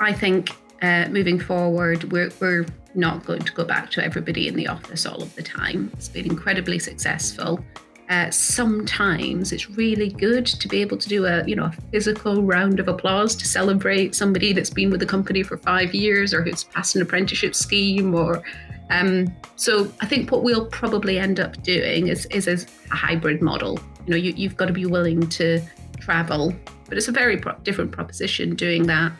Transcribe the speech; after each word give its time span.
I 0.00 0.12
think 0.12 0.50
uh, 0.82 1.08
moving 1.08 1.38
forward, 1.38 2.12
we're, 2.12 2.30
we're 2.40 2.66
not 2.94 3.24
going 3.24 3.42
to 3.42 3.52
go 3.52 3.64
back 3.64 3.90
to 3.92 4.04
everybody 4.04 4.48
in 4.48 4.54
the 4.54 4.68
office 4.68 5.06
all 5.06 5.22
of 5.22 5.34
the 5.34 5.42
time. 5.42 5.90
It's 5.94 6.08
been 6.08 6.26
incredibly 6.26 6.78
successful. 6.78 7.64
Uh, 8.10 8.30
sometimes 8.30 9.50
it's 9.50 9.70
really 9.70 10.10
good 10.10 10.44
to 10.44 10.68
be 10.68 10.82
able 10.82 10.98
to 10.98 11.08
do 11.08 11.24
a 11.24 11.42
you 11.46 11.56
know 11.56 11.64
a 11.64 11.72
physical 11.90 12.42
round 12.42 12.78
of 12.78 12.86
applause 12.86 13.34
to 13.34 13.48
celebrate 13.48 14.14
somebody 14.14 14.52
that's 14.52 14.68
been 14.68 14.90
with 14.90 15.00
the 15.00 15.06
company 15.06 15.42
for 15.42 15.56
five 15.56 15.94
years 15.94 16.34
or 16.34 16.42
who's 16.42 16.64
passed 16.64 16.94
an 16.96 17.00
apprenticeship 17.00 17.54
scheme 17.54 18.14
or 18.14 18.42
um, 18.90 19.34
so 19.56 19.90
I 20.02 20.06
think 20.06 20.30
what 20.30 20.42
we'll 20.42 20.66
probably 20.66 21.18
end 21.18 21.40
up 21.40 21.62
doing 21.62 22.08
is 22.08 22.26
is 22.26 22.46
a 22.46 22.94
hybrid 22.94 23.40
model. 23.40 23.80
You 24.04 24.10
know, 24.10 24.16
you, 24.16 24.34
you've 24.36 24.58
got 24.58 24.66
to 24.66 24.74
be 24.74 24.84
willing 24.84 25.26
to 25.30 25.62
travel, 25.98 26.54
but 26.90 26.98
it's 26.98 27.08
a 27.08 27.12
very 27.12 27.38
pro- 27.38 27.56
different 27.62 27.90
proposition 27.90 28.54
doing 28.54 28.86
that 28.86 29.12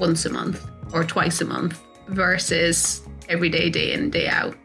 once 0.00 0.24
a 0.24 0.30
month 0.30 0.68
or 0.92 1.04
twice 1.04 1.40
a 1.40 1.44
month 1.44 1.80
versus 2.08 3.02
every 3.28 3.50
day, 3.50 3.70
day 3.70 3.92
in, 3.92 4.10
day 4.10 4.26
out. 4.28 4.56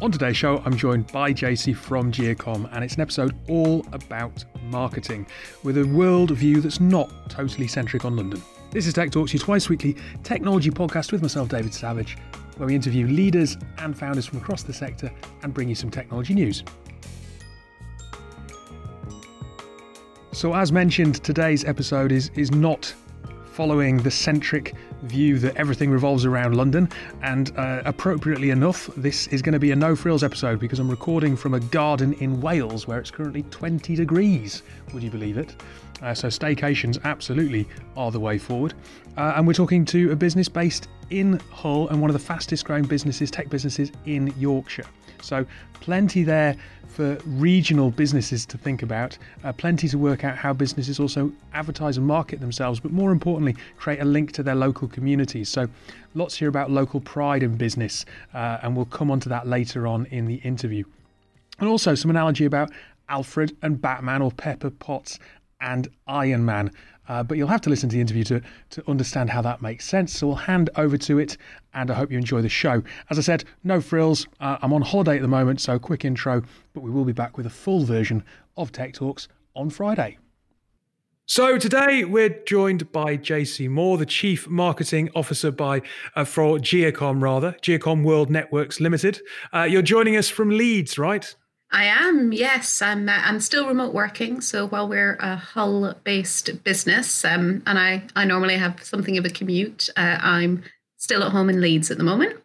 On 0.00 0.10
today's 0.10 0.36
show, 0.36 0.62
I'm 0.64 0.76
joined 0.76 1.06
by 1.08 1.32
JC 1.32 1.74
from 1.76 2.10
Giacom, 2.10 2.68
and 2.72 2.84
it's 2.84 2.94
an 2.94 3.00
episode 3.00 3.36
all 3.48 3.84
about 3.92 4.44
marketing 4.64 5.26
with 5.62 5.78
a 5.78 5.84
world 5.84 6.30
view 6.30 6.60
that's 6.60 6.80
not 6.80 7.12
totally 7.28 7.68
centric 7.68 8.04
on 8.04 8.16
London. 8.16 8.42
This 8.70 8.86
is 8.86 8.94
Tech 8.94 9.10
Talks, 9.10 9.32
your 9.32 9.40
twice 9.40 9.68
weekly 9.68 9.96
technology 10.22 10.70
podcast 10.70 11.12
with 11.12 11.22
myself, 11.22 11.48
David 11.48 11.74
Savage, 11.74 12.16
where 12.56 12.66
we 12.66 12.74
interview 12.74 13.06
leaders 13.06 13.56
and 13.78 13.96
founders 13.96 14.26
from 14.26 14.38
across 14.38 14.62
the 14.62 14.72
sector 14.72 15.12
and 15.42 15.52
bring 15.54 15.68
you 15.68 15.74
some 15.74 15.90
technology 15.90 16.34
news. 16.34 16.64
So, 20.32 20.54
as 20.54 20.72
mentioned, 20.72 21.22
today's 21.22 21.64
episode 21.64 22.10
is, 22.10 22.30
is 22.34 22.50
not 22.50 22.92
following 23.54 23.98
the 23.98 24.10
centric 24.10 24.74
view 25.02 25.38
that 25.38 25.54
everything 25.54 25.88
revolves 25.88 26.24
around 26.24 26.56
London. 26.56 26.88
And 27.22 27.56
uh, 27.56 27.82
appropriately 27.84 28.50
enough, 28.50 28.90
this 28.96 29.28
is 29.28 29.42
going 29.42 29.52
to 29.52 29.60
be 29.60 29.70
a 29.70 29.76
no 29.76 29.94
frills 29.94 30.24
episode 30.24 30.58
because 30.58 30.80
I'm 30.80 30.90
recording 30.90 31.36
from 31.36 31.54
a 31.54 31.60
garden 31.60 32.14
in 32.14 32.40
Wales 32.40 32.88
where 32.88 32.98
it's 32.98 33.12
currently 33.12 33.44
20 33.44 33.94
degrees. 33.94 34.64
Would 34.92 35.04
you 35.04 35.10
believe 35.10 35.38
it? 35.38 35.54
Uh, 36.02 36.12
so, 36.12 36.26
staycations 36.26 37.00
absolutely 37.04 37.68
are 37.96 38.10
the 38.10 38.18
way 38.18 38.38
forward. 38.38 38.74
Uh, 39.16 39.34
and 39.36 39.46
we're 39.46 39.52
talking 39.52 39.84
to 39.84 40.10
a 40.10 40.16
business 40.16 40.48
based 40.48 40.88
in 41.10 41.38
Hull 41.52 41.88
and 41.88 42.00
one 42.00 42.10
of 42.10 42.14
the 42.14 42.24
fastest 42.24 42.64
growing 42.64 42.84
businesses, 42.84 43.30
tech 43.30 43.48
businesses 43.48 43.92
in 44.04 44.34
Yorkshire. 44.36 44.86
So, 45.22 45.46
plenty 45.80 46.22
there 46.22 46.56
for 46.88 47.18
regional 47.26 47.90
businesses 47.90 48.46
to 48.46 48.56
think 48.56 48.82
about, 48.82 49.18
uh, 49.42 49.52
plenty 49.52 49.88
to 49.88 49.98
work 49.98 50.22
out 50.22 50.36
how 50.36 50.52
businesses 50.52 51.00
also 51.00 51.32
advertise 51.52 51.96
and 51.96 52.06
market 52.06 52.40
themselves, 52.40 52.78
but 52.78 52.92
more 52.92 53.10
importantly, 53.10 53.56
create 53.76 54.00
a 54.00 54.04
link 54.04 54.30
to 54.32 54.42
their 54.42 54.54
local 54.54 54.86
communities. 54.86 55.48
So, 55.48 55.68
lots 56.14 56.36
here 56.36 56.48
about 56.48 56.70
local 56.70 57.00
pride 57.00 57.42
in 57.42 57.56
business, 57.56 58.04
uh, 58.32 58.58
and 58.62 58.76
we'll 58.76 58.86
come 58.86 59.10
on 59.10 59.20
to 59.20 59.28
that 59.30 59.46
later 59.46 59.86
on 59.86 60.06
in 60.06 60.26
the 60.26 60.36
interview. 60.36 60.84
And 61.58 61.68
also, 61.68 61.94
some 61.94 62.10
analogy 62.10 62.44
about 62.44 62.70
Alfred 63.08 63.56
and 63.62 63.80
Batman, 63.80 64.22
or 64.22 64.30
Pepper 64.30 64.70
Potts 64.70 65.18
and 65.60 65.88
Iron 66.06 66.44
Man. 66.44 66.70
Uh, 67.08 67.22
but 67.22 67.36
you'll 67.36 67.48
have 67.48 67.60
to 67.62 67.70
listen 67.70 67.88
to 67.88 67.94
the 67.94 68.00
interview 68.00 68.24
to, 68.24 68.40
to 68.70 68.88
understand 68.88 69.30
how 69.30 69.42
that 69.42 69.62
makes 69.62 69.86
sense. 69.86 70.16
So 70.16 70.28
we'll 70.28 70.36
hand 70.36 70.70
over 70.76 70.96
to 70.98 71.18
it, 71.18 71.36
and 71.74 71.90
I 71.90 71.94
hope 71.94 72.10
you 72.10 72.18
enjoy 72.18 72.42
the 72.42 72.48
show. 72.48 72.82
As 73.10 73.18
I 73.18 73.22
said, 73.22 73.44
no 73.62 73.80
frills. 73.80 74.26
Uh, 74.40 74.58
I'm 74.62 74.72
on 74.72 74.82
holiday 74.82 75.16
at 75.16 75.22
the 75.22 75.28
moment, 75.28 75.60
so 75.60 75.78
quick 75.78 76.04
intro, 76.04 76.42
but 76.72 76.82
we 76.82 76.90
will 76.90 77.04
be 77.04 77.12
back 77.12 77.36
with 77.36 77.46
a 77.46 77.50
full 77.50 77.84
version 77.84 78.24
of 78.56 78.72
Tech 78.72 78.94
Talks 78.94 79.28
on 79.54 79.70
Friday. 79.70 80.18
So 81.26 81.56
today 81.56 82.04
we're 82.04 82.42
joined 82.44 82.92
by 82.92 83.16
JC 83.16 83.70
Moore, 83.70 83.96
the 83.96 84.04
Chief 84.04 84.46
Marketing 84.46 85.08
Officer 85.14 85.50
by 85.50 85.80
uh, 86.14 86.26
for 86.26 86.58
Giacom, 86.58 87.22
rather 87.22 87.52
Giacom 87.62 88.04
World 88.04 88.28
Networks 88.28 88.78
Limited. 88.78 89.22
Uh, 89.50 89.62
you're 89.62 89.80
joining 89.80 90.16
us 90.16 90.28
from 90.28 90.50
Leeds, 90.50 90.98
right? 90.98 91.34
I 91.74 91.86
am, 91.86 92.32
yes. 92.32 92.80
I'm. 92.80 93.08
Uh, 93.08 93.20
I'm 93.24 93.40
still 93.40 93.66
remote 93.66 93.92
working. 93.92 94.40
So 94.40 94.68
while 94.68 94.88
we're 94.88 95.16
a 95.18 95.34
Hull-based 95.34 96.62
business, 96.62 97.24
um, 97.24 97.64
and 97.66 97.80
I, 97.80 98.04
I 98.14 98.24
normally 98.24 98.56
have 98.56 98.80
something 98.84 99.18
of 99.18 99.24
a 99.24 99.28
commute, 99.28 99.88
uh, 99.96 100.18
I'm 100.20 100.62
still 100.98 101.24
at 101.24 101.32
home 101.32 101.50
in 101.50 101.60
Leeds 101.60 101.90
at 101.90 101.98
the 101.98 102.04
moment. 102.04 102.36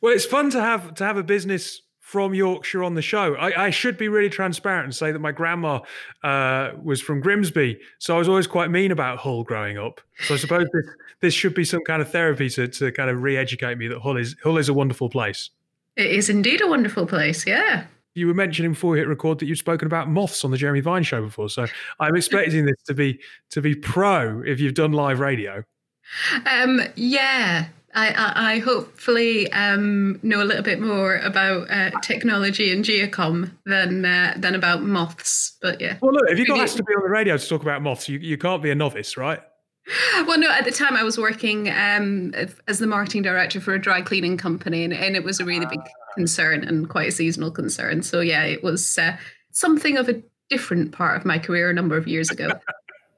Well, 0.00 0.14
it's 0.14 0.24
fun 0.24 0.48
to 0.50 0.60
have 0.60 0.94
to 0.94 1.04
have 1.04 1.18
a 1.18 1.22
business 1.22 1.82
from 2.00 2.32
Yorkshire 2.32 2.82
on 2.82 2.94
the 2.94 3.02
show. 3.02 3.34
I, 3.34 3.66
I 3.66 3.70
should 3.70 3.98
be 3.98 4.08
really 4.08 4.30
transparent 4.30 4.84
and 4.84 4.94
say 4.94 5.12
that 5.12 5.18
my 5.18 5.32
grandma 5.32 5.80
uh, 6.24 6.70
was 6.82 7.02
from 7.02 7.20
Grimsby, 7.20 7.78
so 7.98 8.14
I 8.14 8.18
was 8.18 8.28
always 8.28 8.46
quite 8.46 8.70
mean 8.70 8.90
about 8.90 9.18
Hull 9.18 9.44
growing 9.44 9.76
up. 9.76 10.00
So 10.26 10.32
I 10.32 10.38
suppose 10.38 10.64
this, 10.72 10.86
this 11.20 11.34
should 11.34 11.54
be 11.54 11.64
some 11.64 11.84
kind 11.84 12.00
of 12.00 12.10
therapy 12.10 12.48
to 12.50 12.68
to 12.68 12.90
kind 12.92 13.10
of 13.10 13.22
re-educate 13.22 13.76
me 13.76 13.88
that 13.88 14.00
Hull 14.00 14.16
is 14.16 14.34
Hull 14.42 14.56
is 14.56 14.70
a 14.70 14.74
wonderful 14.74 15.10
place. 15.10 15.50
It 15.94 16.06
is 16.06 16.30
indeed 16.30 16.62
a 16.62 16.66
wonderful 16.66 17.06
place. 17.06 17.46
Yeah 17.46 17.84
you 18.14 18.26
were 18.26 18.34
mentioning 18.34 18.72
before 18.72 18.92
we 18.92 18.98
hit 18.98 19.08
record 19.08 19.38
that 19.38 19.46
you've 19.46 19.58
spoken 19.58 19.86
about 19.86 20.08
moths 20.08 20.44
on 20.44 20.50
the 20.50 20.56
Jeremy 20.56 20.80
Vine 20.80 21.02
show 21.02 21.22
before. 21.22 21.48
So 21.48 21.66
I'm 22.00 22.16
expecting 22.16 22.66
this 22.66 22.82
to 22.86 22.94
be 22.94 23.20
to 23.50 23.60
be 23.60 23.74
pro 23.74 24.42
if 24.42 24.60
you've 24.60 24.74
done 24.74 24.92
live 24.92 25.20
radio. 25.20 25.64
Um, 26.46 26.80
yeah, 26.96 27.68
I, 27.94 28.08
I, 28.08 28.52
I 28.54 28.58
hopefully 28.58 29.50
um, 29.52 30.18
know 30.22 30.42
a 30.42 30.44
little 30.44 30.62
bit 30.62 30.80
more 30.80 31.16
about 31.18 31.70
uh, 31.70 31.90
technology 32.00 32.72
and 32.72 32.84
Giacom 32.84 33.50
than 33.66 34.04
uh, 34.04 34.34
than 34.36 34.54
about 34.54 34.82
moths. 34.82 35.56
But 35.60 35.80
yeah. 35.80 35.96
Well, 36.00 36.12
look, 36.12 36.24
if 36.28 36.38
you 36.38 36.46
got 36.46 36.60
asked 36.60 36.76
to 36.78 36.84
be 36.84 36.94
on 36.94 37.02
the 37.02 37.10
radio 37.10 37.36
to 37.36 37.48
talk 37.48 37.62
about 37.62 37.82
moths, 37.82 38.08
you, 38.08 38.18
you 38.18 38.38
can't 38.38 38.62
be 38.62 38.70
a 38.70 38.74
novice, 38.74 39.16
right? 39.16 39.40
Well, 40.26 40.38
no, 40.38 40.48
at 40.48 40.64
the 40.64 40.70
time 40.70 40.96
I 40.96 41.02
was 41.02 41.18
working 41.18 41.68
um, 41.68 42.32
as 42.68 42.78
the 42.78 42.86
marketing 42.86 43.22
director 43.22 43.60
for 43.60 43.74
a 43.74 43.80
dry 43.80 44.00
cleaning 44.00 44.36
company, 44.36 44.84
and, 44.84 44.92
and 44.92 45.16
it 45.16 45.24
was 45.24 45.40
a 45.40 45.44
really 45.44 45.66
big 45.66 45.80
concern 46.14 46.64
and 46.64 46.88
quite 46.88 47.08
a 47.08 47.12
seasonal 47.12 47.50
concern. 47.50 48.02
So, 48.02 48.20
yeah, 48.20 48.44
it 48.44 48.62
was 48.62 48.98
uh, 48.98 49.16
something 49.52 49.96
of 49.96 50.08
a 50.08 50.22
different 50.50 50.92
part 50.92 51.16
of 51.16 51.24
my 51.24 51.38
career 51.38 51.70
a 51.70 51.74
number 51.74 51.96
of 51.96 52.06
years 52.06 52.30
ago. 52.30 52.50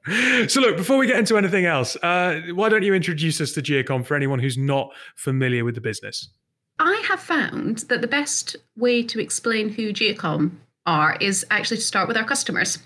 so, 0.47 0.61
look, 0.61 0.77
before 0.77 0.97
we 0.97 1.07
get 1.07 1.19
into 1.19 1.37
anything 1.37 1.65
else, 1.65 1.95
uh, 1.97 2.41
why 2.53 2.69
don't 2.69 2.83
you 2.83 2.93
introduce 2.93 3.41
us 3.41 3.51
to 3.53 3.61
Giacom 3.61 4.05
for 4.05 4.15
anyone 4.15 4.39
who's 4.39 4.57
not 4.57 4.91
familiar 5.15 5.65
with 5.65 5.75
the 5.75 5.81
business? 5.81 6.29
I 6.79 7.03
have 7.07 7.19
found 7.19 7.79
that 7.89 8.01
the 8.01 8.07
best 8.07 8.55
way 8.75 9.01
to 9.03 9.19
explain 9.19 9.69
who 9.69 9.93
Giacom 9.93 10.51
are 10.85 11.17
is 11.19 11.45
actually 11.49 11.77
to 11.77 11.83
start 11.83 12.07
with 12.07 12.17
our 12.17 12.25
customers. 12.25 12.79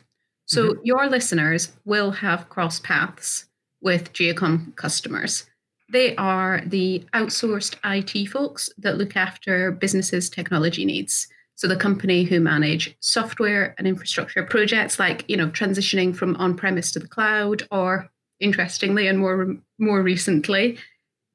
So, 0.45 0.73
mm-hmm. 0.73 0.81
your 0.83 1.07
listeners 1.09 1.71
will 1.85 2.11
have 2.11 2.49
cross 2.49 2.79
paths 2.79 3.45
with 3.81 4.13
Giacom 4.13 4.75
customers. 4.75 5.45
They 5.91 6.15
are 6.17 6.61
the 6.65 7.03
outsourced 7.13 7.75
IT 7.83 8.27
folks 8.27 8.69
that 8.77 8.97
look 8.97 9.15
after 9.15 9.71
businesses' 9.71 10.29
technology 10.29 10.85
needs. 10.85 11.27
So 11.55 11.67
the 11.67 11.75
company 11.75 12.23
who 12.23 12.39
manage 12.39 12.95
software 12.99 13.75
and 13.77 13.87
infrastructure 13.87 14.43
projects 14.43 14.99
like, 14.99 15.25
you 15.27 15.35
know, 15.35 15.49
transitioning 15.49 16.15
from 16.15 16.35
on-premise 16.37 16.91
to 16.93 16.99
the 16.99 17.07
cloud 17.07 17.67
or 17.71 18.09
interestingly 18.39 19.07
and 19.07 19.19
more 19.19 19.57
more 19.77 20.01
recently 20.01 20.77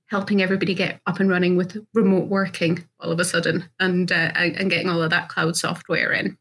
helping 0.09 0.43
everybody 0.43 0.75
get 0.75 1.01
up 1.07 1.19
and 1.21 1.29
running 1.29 1.57
with 1.57 1.85
remote 1.93 2.29
working 2.29 2.85
all 3.01 3.11
of 3.11 3.19
a 3.19 3.25
sudden 3.25 3.69
and 3.81 4.13
uh, 4.13 4.31
and 4.35 4.71
getting 4.71 4.89
all 4.89 5.03
of 5.03 5.11
that 5.11 5.29
cloud 5.29 5.57
software 5.57 6.13
in. 6.13 6.39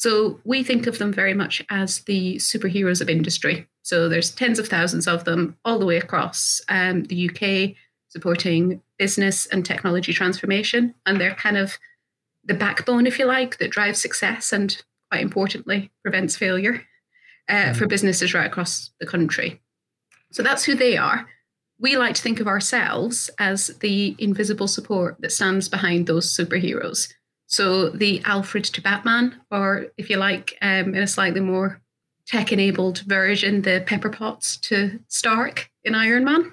So 0.00 0.40
we 0.44 0.64
think 0.64 0.86
of 0.86 0.96
them 0.96 1.12
very 1.12 1.34
much 1.34 1.62
as 1.68 2.00
the 2.04 2.36
superheroes 2.36 3.02
of 3.02 3.10
industry. 3.10 3.68
So 3.82 4.08
there's 4.08 4.30
tens 4.30 4.58
of 4.58 4.66
thousands 4.66 5.06
of 5.06 5.24
them 5.24 5.58
all 5.62 5.78
the 5.78 5.84
way 5.84 5.98
across 5.98 6.62
um, 6.70 7.04
the 7.04 7.28
UK 7.28 7.76
supporting 8.08 8.80
business 8.98 9.44
and 9.44 9.62
technology 9.62 10.14
transformation. 10.14 10.94
And 11.04 11.20
they're 11.20 11.34
kind 11.34 11.58
of 11.58 11.76
the 12.42 12.54
backbone, 12.54 13.06
if 13.06 13.18
you 13.18 13.26
like, 13.26 13.58
that 13.58 13.72
drives 13.72 14.00
success 14.00 14.54
and 14.54 14.82
quite 15.10 15.20
importantly, 15.20 15.90
prevents 16.00 16.34
failure 16.34 16.82
uh, 17.50 17.52
mm-hmm. 17.52 17.72
for 17.74 17.86
businesses 17.86 18.32
right 18.32 18.46
across 18.46 18.92
the 19.00 19.06
country. 19.06 19.60
So 20.32 20.42
that's 20.42 20.64
who 20.64 20.76
they 20.76 20.96
are. 20.96 21.28
We 21.78 21.98
like 21.98 22.14
to 22.14 22.22
think 22.22 22.40
of 22.40 22.48
ourselves 22.48 23.28
as 23.38 23.66
the 23.80 24.16
invisible 24.18 24.66
support 24.66 25.18
that 25.20 25.32
stands 25.32 25.68
behind 25.68 26.06
those 26.06 26.34
superheroes. 26.34 27.12
So 27.50 27.90
the 27.90 28.22
Alfred 28.24 28.62
to 28.64 28.80
Batman, 28.80 29.40
or 29.50 29.86
if 29.98 30.08
you 30.08 30.18
like, 30.18 30.56
um, 30.62 30.94
in 30.94 31.02
a 31.02 31.06
slightly 31.08 31.40
more 31.40 31.82
tech-enabled 32.28 33.00
version, 33.00 33.62
the 33.62 33.82
Pepper 33.84 34.08
Potts 34.08 34.56
to 34.58 35.00
Stark 35.08 35.68
in 35.82 35.96
Iron 35.96 36.24
Man. 36.24 36.52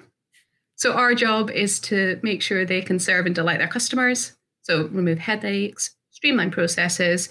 So 0.74 0.94
our 0.94 1.14
job 1.14 1.52
is 1.52 1.78
to 1.80 2.18
make 2.24 2.42
sure 2.42 2.64
they 2.64 2.82
can 2.82 2.98
serve 2.98 3.26
and 3.26 3.34
delight 3.34 3.58
their 3.58 3.68
customers. 3.68 4.36
So 4.62 4.88
remove 4.88 5.20
headaches, 5.20 5.94
streamline 6.10 6.50
processes, 6.50 7.28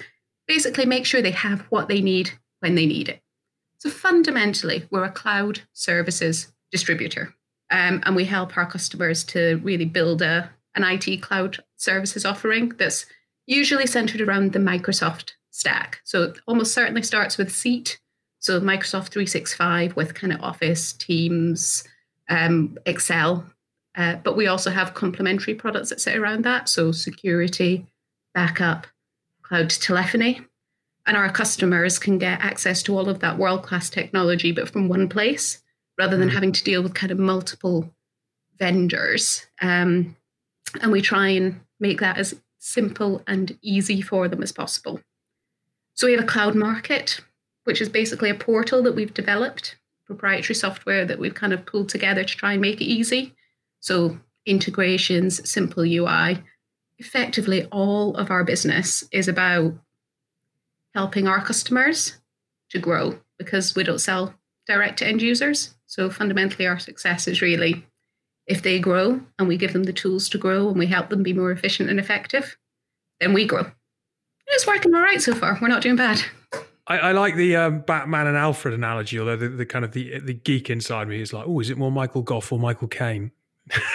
basically 0.47 0.85
make 0.85 1.05
sure 1.05 1.21
they 1.21 1.31
have 1.31 1.59
what 1.69 1.89
they 1.89 1.99
need 1.99 2.31
when 2.61 2.75
they 2.75 2.85
need 2.85 3.09
it. 3.09 3.21
So 3.79 3.89
fundamentally, 3.89 4.87
we're 4.91 5.03
a 5.03 5.11
cloud 5.11 5.59
services 5.73 6.53
distributor, 6.71 7.35
um, 7.69 8.01
and 8.05 8.15
we 8.15 8.23
help 8.23 8.55
our 8.55 8.65
customers 8.65 9.25
to 9.25 9.59
really 9.61 9.85
build 9.85 10.21
a 10.21 10.51
an 10.73 10.83
IT 10.83 11.21
cloud 11.21 11.57
services 11.75 12.23
offering 12.23 12.69
that's 12.77 13.07
usually 13.47 13.88
centered 13.88 14.21
around 14.21 14.53
the 14.53 14.59
Microsoft 14.59 15.31
stack. 15.51 16.01
So 16.03 16.23
it 16.23 16.38
almost 16.45 16.73
certainly 16.73 17.01
starts 17.01 17.38
with 17.38 17.51
Seat. 17.51 17.99
So 18.39 18.59
Microsoft 18.61 19.09
365 19.09 19.95
with 19.95 20.13
kind 20.13 20.31
of 20.31 20.41
Office, 20.41 20.94
Teams, 20.94 21.83
um, 22.29 22.77
Excel, 22.85 23.45
Uh, 23.95 24.15
but 24.23 24.38
we 24.38 24.45
also 24.45 24.69
have 24.69 24.94
complementary 24.94 25.55
products 25.55 25.89
that 25.89 25.99
sit 25.99 26.15
around 26.15 26.44
that. 26.44 26.69
So 26.69 26.91
security, 26.91 27.88
backup, 28.35 28.85
cloud 29.41 29.71
telephony. 29.71 30.41
And 31.07 31.17
our 31.17 31.31
customers 31.31 31.97
can 31.97 32.19
get 32.19 32.39
access 32.41 32.83
to 32.83 32.95
all 32.95 33.09
of 33.09 33.21
that 33.21 33.39
world 33.39 33.63
class 33.63 33.89
technology, 33.89 34.51
but 34.51 34.69
from 34.69 34.88
one 34.88 35.09
place 35.09 35.63
rather 35.97 36.15
than 36.15 36.29
mm. 36.29 36.33
having 36.33 36.51
to 36.51 36.63
deal 36.63 36.83
with 36.83 36.93
kind 36.93 37.11
of 37.11 37.17
multiple 37.17 37.91
vendors. 38.59 39.47
Um, 39.61 40.15
and 40.81 40.91
we 40.91 41.01
try 41.01 41.29
and 41.29 41.59
make 41.79 42.00
that 42.01 42.17
as 42.17 42.35
simple 42.67 43.23
and 43.27 43.57
easy 43.61 44.01
for 44.01 44.27
them 44.27 44.43
as 44.43 44.51
possible. 44.51 44.99
So 45.93 46.05
we 46.05 46.13
have 46.13 46.23
a 46.23 46.27
cloud 46.27 46.53
market, 46.53 47.21
which 47.63 47.81
is 47.81 47.89
basically 47.89 48.29
a 48.29 48.35
portal 48.35 48.83
that 48.83 48.95
we've 48.95 49.13
developed, 49.13 49.77
proprietary 50.05 50.55
software 50.55 51.05
that 51.05 51.17
we've 51.17 51.33
kind 51.33 51.53
of 51.53 51.65
pulled 51.65 51.89
together 51.89 52.23
to 52.23 52.35
try 52.35 52.53
and 52.53 52.61
make 52.61 52.81
it 52.81 52.85
easy. 52.85 53.33
So 53.79 54.19
integrations, 54.45 55.49
simple 55.49 55.83
UI. 55.83 56.43
Effectively, 56.97 57.65
all 57.65 58.15
of 58.15 58.31
our 58.31 58.43
business 58.43 59.03
is 59.11 59.27
about 59.27 59.73
helping 60.93 61.27
our 61.27 61.43
customers 61.43 62.17
to 62.71 62.79
grow 62.79 63.19
because 63.37 63.75
we 63.75 63.83
don't 63.83 63.99
sell 63.99 64.33
direct 64.67 64.99
to 64.99 65.07
end 65.07 65.21
users. 65.21 65.75
So 65.85 66.09
fundamentally, 66.09 66.67
our 66.67 66.79
success 66.79 67.27
is 67.27 67.41
really 67.41 67.85
if 68.47 68.61
they 68.61 68.79
grow 68.79 69.19
and 69.38 69.47
we 69.47 69.57
give 69.57 69.73
them 69.73 69.83
the 69.83 69.94
tools 69.94 70.29
to 70.29 70.38
grow 70.38 70.69
and 70.69 70.79
we 70.79 70.88
help 70.88 71.09
them 71.09 71.21
be 71.21 71.33
more 71.33 71.51
efficient 71.51 71.89
and 71.89 71.99
effective, 71.99 72.57
then 73.19 73.33
we 73.33 73.45
grow. 73.45 73.65
It's 74.47 74.65
working 74.65 74.95
all 74.95 75.01
right 75.01 75.21
so 75.21 75.35
far. 75.35 75.57
We're 75.61 75.67
not 75.67 75.81
doing 75.81 75.97
bad. 75.97 76.21
I, 76.88 76.97
I 76.99 77.11
like 77.11 77.35
the 77.35 77.57
um, 77.57 77.81
Batman 77.81 78.27
and 78.27 78.38
Alfred 78.38 78.73
analogy, 78.73 79.19
although 79.19 79.35
the, 79.35 79.49
the, 79.49 79.65
kind 79.65 79.83
of 79.83 79.91
the 79.91 80.19
the 80.19 80.33
geek 80.33 80.69
inside 80.69 81.09
me 81.09 81.19
is 81.19 81.33
like, 81.33 81.45
oh, 81.45 81.59
is 81.59 81.69
it 81.69 81.77
more 81.77 81.91
Michael 81.91 82.21
Gough 82.21 82.51
or 82.51 82.59
Michael 82.59 82.88
Caine? 82.88 83.31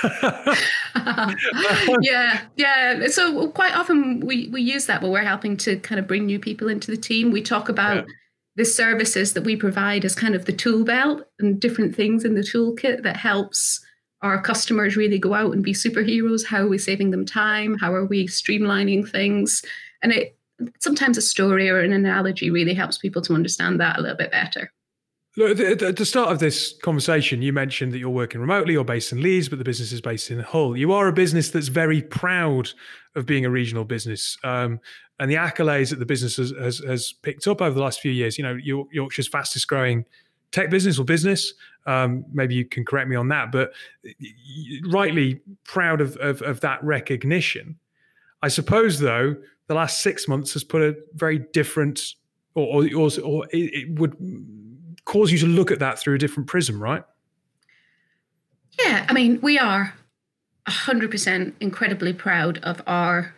yeah, 2.03 2.43
yeah. 2.57 3.07
So 3.09 3.49
quite 3.49 3.75
often 3.75 4.21
we 4.21 4.49
we 4.49 4.61
use 4.61 4.85
that 4.87 5.01
when 5.01 5.11
we're 5.11 5.23
helping 5.23 5.57
to 5.59 5.79
kind 5.79 5.99
of 5.99 6.07
bring 6.07 6.27
new 6.27 6.39
people 6.39 6.69
into 6.69 6.91
the 6.91 6.99
team. 6.99 7.31
We 7.31 7.41
talk 7.41 7.71
about 7.71 7.97
yeah. 7.97 8.15
the 8.57 8.67
services 8.67 9.33
that 9.33 9.45
we 9.45 9.57
provide 9.57 10.05
as 10.05 10.15
kind 10.15 10.35
of 10.35 10.45
the 10.45 10.53
tool 10.53 10.85
belt 10.85 11.27
and 11.39 11.59
different 11.59 11.97
things 11.97 12.27
in 12.27 12.35
the 12.35 12.43
toolkit 12.43 13.03
that 13.05 13.17
helps 13.17 13.83
our 14.23 14.41
customers 14.41 14.97
really 14.97 15.19
go 15.19 15.35
out 15.35 15.53
and 15.53 15.63
be 15.63 15.73
superheroes? 15.73 16.47
How 16.47 16.63
are 16.63 16.69
we 16.69 16.79
saving 16.79 17.11
them 17.11 17.27
time? 17.27 17.77
How 17.79 17.93
are 17.93 18.07
we 18.07 18.27
streamlining 18.27 19.09
things? 19.09 19.63
And 20.03 20.13
it 20.13 20.37
sometimes 20.79 21.19
a 21.19 21.23
story 21.23 21.69
or 21.69 21.81
an 21.81 21.93
analogy 21.93 22.51
really 22.51 22.75
helps 22.75 22.99
people 22.99 23.23
to 23.23 23.35
understand 23.35 23.81
that 23.81 23.99
a 23.99 24.03
little 24.03 24.17
bit 24.17 24.31
better. 24.31 24.73
Look, 25.37 25.59
at 25.59 25.97
the 25.97 26.05
start 26.05 26.31
of 26.31 26.41
this 26.41 26.75
conversation, 26.83 27.41
you 27.41 27.55
mentioned 27.55 27.93
that 27.93 27.99
you're 27.99 28.11
working 28.11 28.41
remotely, 28.41 28.75
you're 28.75 28.85
based 28.85 29.13
in 29.13 29.23
Leeds, 29.23 29.49
but 29.49 29.59
the 29.59 29.65
business 29.65 29.91
is 29.91 30.03
based 30.03 30.31
in 30.31 30.41
Hull. 30.41 30.77
You 30.77 30.93
are 30.93 31.09
a 31.09 31.13
business 31.13 31.49
that's 31.49 31.69
very 31.69 32.03
proud 32.03 32.69
of 33.15 33.25
being 33.25 33.47
a 33.47 33.51
regional 33.51 33.85
business. 33.85 34.37
Um, 34.45 34.79
and 35.19 35.31
the 35.31 35.37
accolades 35.37 35.89
that 35.89 36.01
the 36.01 36.07
business 36.07 36.37
has, 36.37 36.53
has, 36.61 36.79
has, 36.81 37.15
picked 37.23 37.47
up 37.47 37.63
over 37.63 37.75
the 37.75 37.81
last 37.81 38.01
few 38.01 38.13
years, 38.13 38.37
you 38.37 38.45
know, 38.45 38.59
Yorkshire's 38.93 39.29
fastest 39.29 39.69
growing 39.69 40.05
tech 40.53 40.71
business 40.71 40.99
or 40.99 41.05
business. 41.05 41.55
Um, 41.87 42.25
maybe 42.33 42.55
you 42.55 42.65
can 42.65 42.85
correct 42.85 43.09
me 43.09 43.17
on 43.17 43.29
that, 43.29 43.51
but 43.51 43.73
rightly 44.89 45.41
proud 45.65 46.01
of, 46.01 46.17
of, 46.19 46.41
of 46.43 46.61
that 46.61 46.83
recognition. 46.85 47.77
I 48.43 48.49
suppose, 48.49 49.01
though, 49.01 49.37
the 49.67 49.75
last 49.75 50.01
six 50.01 50.29
months 50.29 50.53
has 50.53 50.63
put 50.63 50.83
a 50.83 50.97
very 51.15 51.39
different, 51.39 52.15
or, 52.55 52.85
or, 52.95 53.11
or 53.25 53.47
it, 53.51 53.99
would 53.99 54.17
cause 55.05 55.33
you 55.33 55.39
to 55.39 55.47
look 55.47 55.71
at 55.71 55.79
that 55.81 55.99
through 55.99 56.15
a 56.15 56.19
different 56.19 56.49
prism, 56.49 56.81
right? 56.81 57.05
Yeah, 58.79 59.07
I 59.09 59.13
mean, 59.13 59.41
we 59.43 59.59
are 59.59 59.95
100% 60.69 61.53
incredibly 61.61 62.13
proud 62.13 62.59
of 62.59 62.83
our 62.87 63.35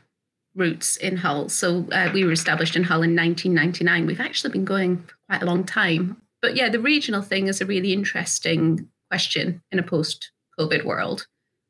roots 0.55 0.97
in 0.97 1.17
Hull. 1.17 1.49
So 1.49 1.87
uh, 1.93 2.11
we 2.13 2.25
were 2.25 2.33
established 2.33 2.77
in 2.77 2.85
Hull 2.85 3.03
in 3.03 3.17
1999. 3.17 4.07
We've 4.07 4.21
actually 4.21 4.53
been 4.53 4.65
going 4.65 4.99
for 4.99 5.15
quite 5.29 5.43
a 5.43 5.47
long 5.47 5.65
time. 5.65 6.21
But 6.45 6.57
yeah, 6.57 6.69
the 6.69 6.79
regional 6.79 7.23
thing 7.23 7.47
is 7.47 7.63
a 7.63 7.65
really 7.65 7.95
interesting 7.95 8.87
question 9.09 9.63
in 9.73 9.79
a 9.79 9.83
post 9.83 10.31
COVID 10.61 10.85
world. 10.85 11.27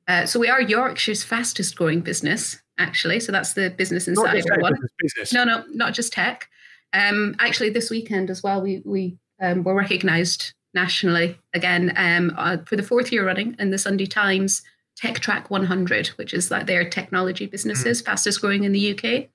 Uh, 0.09 0.27
so 0.27 0.41
we 0.41 0.49
are 0.49 0.61
Yorkshire's 0.61 1.23
fastest 1.23 1.77
growing 1.77 2.01
business, 2.01 2.61
actually. 2.77 3.21
So 3.21 3.31
that's 3.31 3.53
the 3.53 3.71
business 3.71 4.09
inside 4.09 4.43
one. 4.59 4.75
Business. 4.99 5.33
No, 5.33 5.45
no, 5.45 5.63
not 5.69 5.95
just 5.95 6.13
tech. 6.13 6.49
Um, 6.93 7.37
actually, 7.39 7.71
this 7.71 7.89
weekend 7.89 8.31
as 8.31 8.43
well, 8.43 8.61
we 8.63 8.83
we 8.85 9.17
um, 9.41 9.63
were 9.63 9.77
recognised 9.77 10.55
nationally 10.75 11.39
again 11.53 11.93
um, 11.97 12.35
uh, 12.37 12.57
for 12.67 12.75
the 12.75 12.83
fourth 12.83 13.13
year 13.13 13.25
running 13.25 13.55
in 13.61 13.71
the 13.71 13.79
Sunday 13.79 14.07
Times 14.07 14.61
Tech 14.97 15.21
Track 15.21 15.51
100, 15.51 16.09
which 16.09 16.35
is 16.35 16.51
like 16.51 16.67
their 16.67 16.91
technology 16.91 17.47
businesses 17.47 18.03
mm. 18.03 18.07
fastest 18.07 18.41
growing 18.41 18.65
in 18.65 18.73
the 18.73 18.91
UK, 18.91 19.29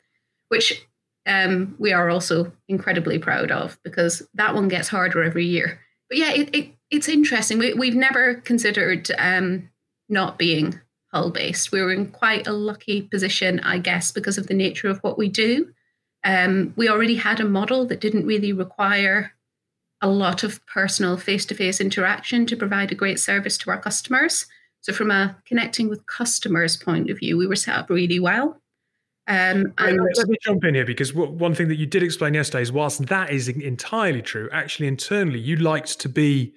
which 0.49 0.85
um, 1.29 1.75
we 1.77 1.93
are 1.93 2.09
also 2.09 2.51
incredibly 2.67 3.19
proud 3.19 3.51
of 3.51 3.77
because 3.83 4.27
that 4.33 4.55
one 4.55 4.67
gets 4.67 4.87
harder 4.87 5.23
every 5.23 5.45
year. 5.45 5.79
But 6.09 6.17
yeah, 6.17 6.31
it, 6.31 6.55
it 6.55 6.71
it's 6.89 7.07
interesting. 7.07 7.59
We, 7.59 7.73
we've 7.75 7.95
never 7.95 8.35
considered 8.35 9.11
um, 9.19 9.69
not 10.09 10.39
being 10.39 10.79
Hull 11.13 11.29
based. 11.29 11.71
We 11.71 11.81
were 11.81 11.93
in 11.93 12.11
quite 12.11 12.47
a 12.47 12.51
lucky 12.51 13.03
position, 13.03 13.59
I 13.59 13.77
guess, 13.77 14.11
because 14.11 14.37
of 14.39 14.47
the 14.47 14.55
nature 14.55 14.89
of 14.89 14.99
what 14.99 15.17
we 15.17 15.29
do. 15.29 15.71
Um, 16.23 16.73
we 16.75 16.89
already 16.89 17.15
had 17.15 17.39
a 17.39 17.45
model 17.45 17.85
that 17.85 18.01
didn't 18.01 18.25
really 18.25 18.51
require 18.51 19.33
a 20.01 20.07
lot 20.07 20.43
of 20.43 20.65
personal 20.65 21.15
face 21.17 21.45
to 21.45 21.55
face 21.55 21.79
interaction 21.79 22.45
to 22.47 22.55
provide 22.55 22.91
a 22.91 22.95
great 22.95 23.19
service 23.19 23.57
to 23.59 23.69
our 23.69 23.79
customers. 23.79 24.47
So, 24.81 24.93
from 24.93 25.11
a 25.11 25.37
connecting 25.45 25.89
with 25.89 26.07
customers 26.07 26.75
point 26.75 27.09
of 27.09 27.19
view, 27.19 27.37
we 27.37 27.47
were 27.47 27.55
set 27.55 27.75
up 27.75 27.89
really 27.89 28.19
well. 28.19 28.58
Um, 29.29 29.73
and 29.77 29.99
let 30.15 30.27
me 30.27 30.37
jump 30.41 30.63
in 30.63 30.73
here 30.73 30.85
because 30.85 31.13
one 31.13 31.53
thing 31.53 31.67
that 31.67 31.75
you 31.75 31.85
did 31.85 32.01
explain 32.01 32.33
yesterday 32.33 32.63
is 32.63 32.71
whilst 32.71 33.05
that 33.05 33.29
is 33.29 33.47
entirely 33.47 34.23
true, 34.23 34.49
actually 34.51 34.87
internally 34.87 35.39
you 35.39 35.55
liked 35.55 35.99
to 35.99 36.09
be 36.09 36.55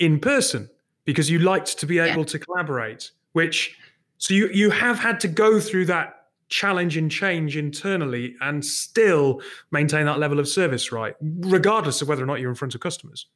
in 0.00 0.18
person 0.18 0.68
because 1.04 1.30
you 1.30 1.38
liked 1.38 1.78
to 1.78 1.86
be 1.86 2.00
able 2.00 2.22
yeah. 2.22 2.26
to 2.26 2.38
collaborate. 2.40 3.12
Which 3.32 3.76
so 4.18 4.34
you 4.34 4.48
you 4.48 4.70
have 4.70 4.98
had 4.98 5.20
to 5.20 5.28
go 5.28 5.60
through 5.60 5.84
that 5.86 6.24
challenge 6.48 6.96
and 6.96 7.10
change 7.10 7.56
internally 7.56 8.34
and 8.40 8.64
still 8.64 9.40
maintain 9.70 10.06
that 10.06 10.18
level 10.18 10.40
of 10.40 10.48
service, 10.48 10.90
right? 10.90 11.14
Regardless 11.20 12.02
of 12.02 12.08
whether 12.08 12.24
or 12.24 12.26
not 12.26 12.40
you're 12.40 12.50
in 12.50 12.56
front 12.56 12.74
of 12.74 12.80
customers. 12.80 13.26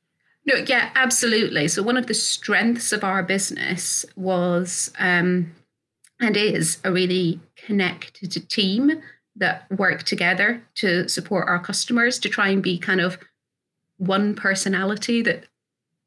No, 0.46 0.55
yeah, 0.66 0.91
absolutely. 0.94 1.69
So 1.69 1.82
one 1.82 1.96
of 1.96 2.06
the 2.06 2.15
strengths 2.15 2.93
of 2.93 3.05
our 3.05 3.22
business 3.22 4.05
was 4.17 4.91
um, 4.98 5.53
and 6.20 6.37
is 6.37 6.79
a 6.84 6.93
really 6.93 7.41
connected 7.56 8.48
team 8.48 9.03
that 9.37 9.70
work 9.70 10.03
together 10.03 10.63
to 10.75 11.08
support 11.08 11.48
our 11.48 11.58
customers 11.58 12.19
to 12.19 12.29
try 12.29 12.48
and 12.48 12.63
be 12.63 12.79
kind 12.79 13.01
of 13.01 13.19
one 13.98 14.34
personality 14.34 15.22
that 15.22 15.44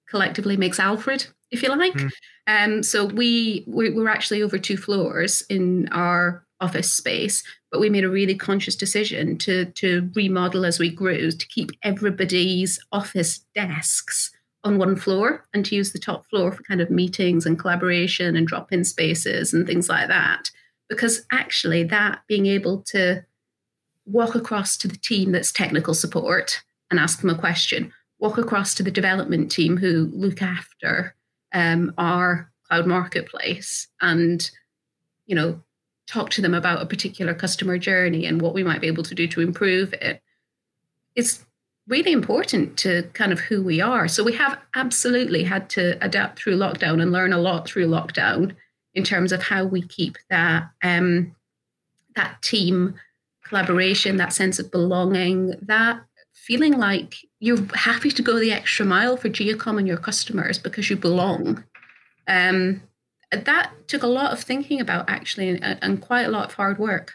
collectively 0.09 0.57
makes 0.57 0.79
Alfred, 0.79 1.25
if 1.49 1.63
you 1.63 1.69
like. 1.69 1.93
Mm. 1.93 2.11
Um, 2.47 2.83
so 2.83 3.05
we, 3.05 3.63
we 3.67 3.89
we're 3.91 4.09
actually 4.09 4.43
over 4.43 4.57
two 4.57 4.77
floors 4.77 5.43
in 5.49 5.87
our 5.91 6.45
office 6.59 6.91
space, 6.91 7.43
but 7.71 7.79
we 7.79 7.89
made 7.89 8.03
a 8.03 8.09
really 8.09 8.35
conscious 8.35 8.75
decision 8.75 9.37
to 9.39 9.65
to 9.65 10.09
remodel 10.15 10.65
as 10.65 10.79
we 10.79 10.89
grew 10.89 11.31
to 11.31 11.47
keep 11.47 11.71
everybody's 11.83 12.79
office 12.91 13.39
desks 13.55 14.31
on 14.63 14.77
one 14.77 14.95
floor 14.95 15.45
and 15.53 15.65
to 15.65 15.75
use 15.75 15.91
the 15.91 15.99
top 15.99 16.25
floor 16.29 16.51
for 16.51 16.63
kind 16.63 16.81
of 16.81 16.89
meetings 16.89 17.45
and 17.45 17.57
collaboration 17.57 18.35
and 18.35 18.47
drop 18.47 18.71
in 18.71 18.83
spaces 18.83 19.53
and 19.53 19.65
things 19.65 19.89
like 19.89 20.07
that. 20.07 20.49
Because 20.89 21.25
actually, 21.31 21.83
that 21.85 22.21
being 22.27 22.45
able 22.45 22.81
to 22.87 23.23
walk 24.05 24.35
across 24.35 24.77
to 24.77 24.87
the 24.87 24.97
team 24.97 25.31
that's 25.31 25.51
technical 25.51 25.93
support 25.93 26.61
and 26.89 26.99
ask 26.99 27.21
them 27.21 27.29
a 27.29 27.37
question, 27.37 27.91
walk 28.19 28.37
across 28.37 28.75
to 28.75 28.83
the 28.83 28.91
development 28.91 29.51
team 29.51 29.77
who 29.77 30.09
look 30.13 30.41
after 30.41 31.15
um, 31.53 31.93
our 31.97 32.51
cloud 32.67 32.85
marketplace 32.85 33.87
and, 34.01 34.51
you 35.25 35.35
know, 35.35 35.61
talk 36.07 36.29
to 36.29 36.41
them 36.41 36.53
about 36.53 36.81
a 36.81 36.85
particular 36.85 37.33
customer 37.33 37.77
journey 37.77 38.25
and 38.25 38.41
what 38.41 38.53
we 38.53 38.63
might 38.63 38.81
be 38.81 38.87
able 38.87 39.03
to 39.03 39.15
do 39.15 39.27
to 39.27 39.41
improve 39.41 39.93
it. 39.93 40.21
It's 41.15 41.45
really 41.87 42.11
important 42.11 42.77
to 42.77 43.03
kind 43.13 43.31
of 43.31 43.39
who 43.39 43.61
we 43.61 43.81
are. 43.81 44.07
So 44.07 44.23
we 44.23 44.33
have 44.33 44.59
absolutely 44.75 45.43
had 45.43 45.69
to 45.71 46.03
adapt 46.03 46.39
through 46.39 46.57
lockdown 46.57 47.01
and 47.01 47.11
learn 47.11 47.33
a 47.33 47.39
lot 47.39 47.67
through 47.67 47.87
lockdown 47.87 48.55
in 48.93 49.03
terms 49.03 49.31
of 49.31 49.41
how 49.41 49.63
we 49.63 49.81
keep 49.81 50.17
that 50.29 50.69
um, 50.83 51.35
that 52.15 52.41
team 52.41 52.95
collaboration, 53.43 54.17
that 54.17 54.33
sense 54.33 54.59
of 54.59 54.71
belonging, 54.71 55.55
that 55.61 56.01
feeling 56.33 56.73
like 56.73 57.15
you're 57.39 57.63
happy 57.73 58.11
to 58.11 58.21
go 58.21 58.39
the 58.39 58.51
extra 58.51 58.85
mile 58.85 59.17
for 59.17 59.29
Giacom 59.29 59.77
and 59.77 59.87
your 59.87 59.97
customers 59.97 60.57
because 60.57 60.89
you 60.89 60.95
belong. 60.95 61.63
Um, 62.27 62.81
that 63.31 63.71
took 63.87 64.03
a 64.03 64.07
lot 64.07 64.33
of 64.33 64.41
thinking 64.41 64.81
about 64.81 65.09
actually 65.09 65.49
and, 65.49 65.79
and 65.81 66.01
quite 66.01 66.23
a 66.23 66.29
lot 66.29 66.49
of 66.49 66.53
hard 66.53 66.79
work. 66.79 67.13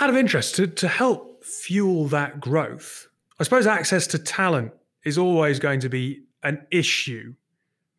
Out 0.00 0.10
of 0.10 0.16
interest, 0.16 0.54
to, 0.56 0.66
to 0.66 0.86
help 0.86 1.44
fuel 1.44 2.06
that 2.08 2.40
growth, 2.40 3.07
I 3.40 3.44
suppose 3.44 3.66
access 3.66 4.06
to 4.08 4.18
talent 4.18 4.72
is 5.04 5.18
always 5.18 5.58
going 5.58 5.80
to 5.80 5.88
be 5.88 6.24
an 6.42 6.66
issue 6.70 7.34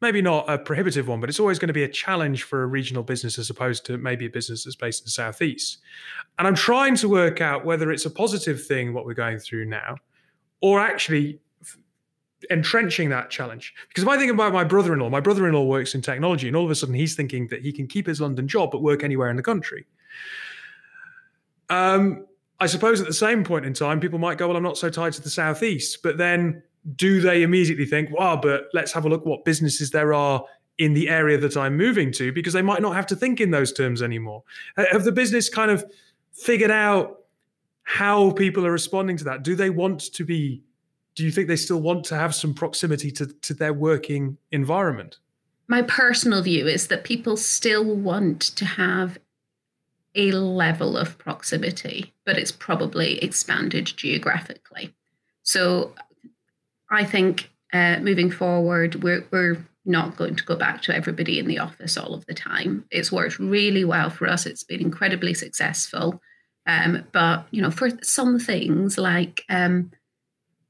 maybe 0.02 0.22
not 0.22 0.50
a 0.50 0.58
prohibitive 0.58 1.08
one, 1.08 1.20
but 1.20 1.30
it's 1.30 1.40
always 1.40 1.60
going 1.60 1.68
to 1.68 1.74
be 1.74 1.84
a 1.84 1.90
challenge 1.90 2.44
for 2.44 2.64
a 2.64 2.68
regional 2.68 3.04
business 3.04 3.38
as 3.38 3.50
opposed 3.50 3.86
to 3.86 3.98
maybe 3.98 4.26
a 4.26 4.30
business 4.30 4.64
that's 4.64 4.76
based 4.76 5.02
in 5.02 5.06
the 5.06 5.12
southeast. 5.12 5.80
And 6.38 6.48
I'm 6.48 6.56
trying 6.56 6.96
to 6.98 7.10
work 7.10 7.42
out 7.42 7.66
whether 7.66 7.92
it's 7.92 8.06
a 8.06 8.10
positive 8.10 8.64
thing 8.66 8.94
what 8.94 9.06
we're 9.06 9.14
going 9.14 9.40
through 9.40 9.66
now, 9.66 9.98
or 10.62 10.80
actually 10.80 11.40
entrenching 12.50 13.10
that 13.10 13.30
challenge. 13.30 13.74
Because 13.90 14.04
if 14.04 14.10
I 14.10 14.18
think 14.18 14.32
about 14.32 14.54
my 14.54 14.64
brother-in-law, 14.64 15.10
my 15.10 15.20
brother-in-law 15.20 15.66
works 15.66 15.94
in 15.94 16.02
technology, 16.02 16.48
and 16.48 16.56
all 16.56 16.64
of 16.64 16.72
a 16.72 16.76
sudden 16.76 16.96
he's 16.96 17.16
thinking 17.16 17.48
that 17.48 17.62
he 17.62 17.74
can 17.74 17.86
keep 17.86 18.08
his 18.08 18.22
London 18.22 18.48
job 18.48 18.72
but 18.72 18.82
work 18.82 19.04
anywhere 19.04 19.30
in 19.30 19.36
the 19.36 19.44
country. 19.44 19.86
Um, 21.70 22.26
I 22.60 22.68
suppose 22.68 23.00
at 23.00 23.08
the 23.08 23.14
same 23.14 23.44
point 23.44 23.66
in 23.66 23.74
time, 23.74 24.00
people 24.00 24.20
might 24.20 24.38
go, 24.38 24.48
"Well, 24.48 24.58
I'm 24.58 24.64
not 24.64 24.78
so 24.78 24.90
tied 24.90 25.14
to 25.14 25.22
the 25.22 25.30
southeast," 25.30 26.04
but 26.04 26.18
then 26.18 26.62
do 26.96 27.22
they 27.22 27.44
immediately 27.44 27.86
think, 27.86 28.12
"Wow, 28.12 28.40
but 28.42 28.70
let's 28.74 28.92
have 28.94 29.06
a 29.06 29.10
look 29.10 29.26
what 29.26 29.46
businesses 29.46 29.92
there 29.92 30.14
are 30.14 30.44
in 30.78 30.94
the 30.94 31.10
area 31.10 31.38
that 31.38 31.58
I'm 31.58 31.78
moving 31.78 32.12
to," 32.14 32.32
because 32.32 32.54
they 32.54 32.62
might 32.62 32.82
not 32.82 32.96
have 32.96 33.08
to 33.08 33.16
think 33.16 33.40
in 33.40 33.52
those 33.52 33.72
terms 33.72 34.02
anymore. 34.02 34.44
Have 34.78 35.04
the 35.04 35.12
business 35.12 35.50
kind 35.50 35.72
of 35.72 35.86
figured 36.34 36.72
out 36.72 37.20
how 37.84 38.32
people 38.32 38.66
are 38.66 38.72
responding 38.72 39.18
to 39.18 39.24
that? 39.24 39.44
Do 39.44 39.56
they 39.56 39.70
want 39.70 40.14
to 40.14 40.24
be 40.24 40.64
do 41.16 41.26
you 41.26 41.32
think 41.32 41.50
they 41.50 41.58
still 41.58 41.82
want 41.82 42.06
to 42.06 42.16
have 42.16 42.34
some 42.34 42.54
proximity 42.54 43.12
to, 43.12 43.26
to 43.26 43.54
their 43.54 43.74
working 43.74 44.38
environment? 44.54 45.18
My 45.68 45.82
personal 45.82 46.42
view 46.42 46.66
is 46.66 46.88
that 46.88 47.04
people 47.04 47.36
still 47.36 47.84
want 47.84 48.42
to 48.42 48.64
have 48.64 49.20
a 50.16 50.32
level 50.32 50.98
of 50.98 51.18
proximity, 51.18 52.14
but 52.26 52.38
it's 52.38 52.52
probably 52.52 53.18
expanded 53.20 53.86
geographically. 53.86 54.94
So 55.44 55.94
I 56.90 57.06
think 57.06 57.52
uh, 57.72 58.00
moving 58.00 58.32
forward, 58.32 59.04
we're, 59.04 59.26
we're 59.32 59.66
not 59.86 60.18
going 60.18 60.36
to 60.36 60.44
go 60.44 60.56
back 60.56 60.82
to 60.84 60.96
everybody 60.96 61.40
in 61.40 61.48
the 61.48 61.60
office 61.60 61.98
all 61.98 62.14
of 62.14 62.26
the 62.26 62.34
time. 62.34 62.86
It's 62.92 63.12
worked 63.12 63.40
really 63.40 63.86
well 63.86 64.10
for 64.10 64.28
us. 64.28 64.46
It's 64.46 64.64
been 64.64 64.82
incredibly 64.82 65.34
successful. 65.34 66.22
Um, 66.66 67.06
but 67.12 67.48
you 67.52 67.62
know, 67.62 67.72
for 67.72 67.90
some 68.04 68.40
things 68.40 68.98
like 68.98 69.44
um, 69.50 69.92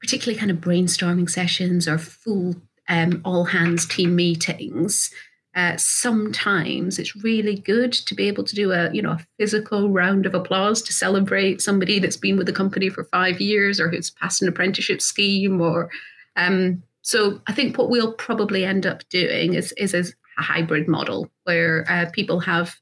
particularly 0.00 0.38
kind 0.38 0.50
of 0.50 0.58
brainstorming 0.58 1.28
sessions 1.28 1.86
or 1.86 1.98
full 1.98 2.56
um, 2.88 3.20
all 3.24 3.44
hands 3.44 3.86
team 3.86 4.16
meetings, 4.16 5.10
uh, 5.56 5.76
sometimes 5.76 6.98
it's 6.98 7.16
really 7.16 7.56
good 7.56 7.92
to 7.92 8.14
be 8.14 8.28
able 8.28 8.44
to 8.44 8.54
do 8.54 8.72
a 8.72 8.92
you 8.92 9.02
know 9.02 9.12
a 9.12 9.26
physical 9.38 9.90
round 9.90 10.26
of 10.26 10.34
applause 10.34 10.80
to 10.82 10.92
celebrate 10.92 11.60
somebody 11.60 11.98
that's 11.98 12.16
been 12.16 12.36
with 12.36 12.46
the 12.46 12.52
company 12.52 12.88
for 12.88 13.04
five 13.04 13.40
years 13.40 13.80
or 13.80 13.88
who's 13.88 14.10
passed 14.10 14.42
an 14.42 14.48
apprenticeship 14.48 15.00
scheme 15.00 15.60
or 15.60 15.90
um, 16.36 16.82
so 17.02 17.40
I 17.46 17.52
think 17.52 17.76
what 17.76 17.90
we'll 17.90 18.12
probably 18.14 18.64
end 18.64 18.86
up 18.86 19.08
doing 19.08 19.54
is 19.54 19.72
is, 19.72 19.94
a 19.94 20.42
hybrid 20.42 20.88
model 20.88 21.28
where 21.44 21.84
uh, 21.88 22.06
people 22.12 22.40
have 22.40 22.76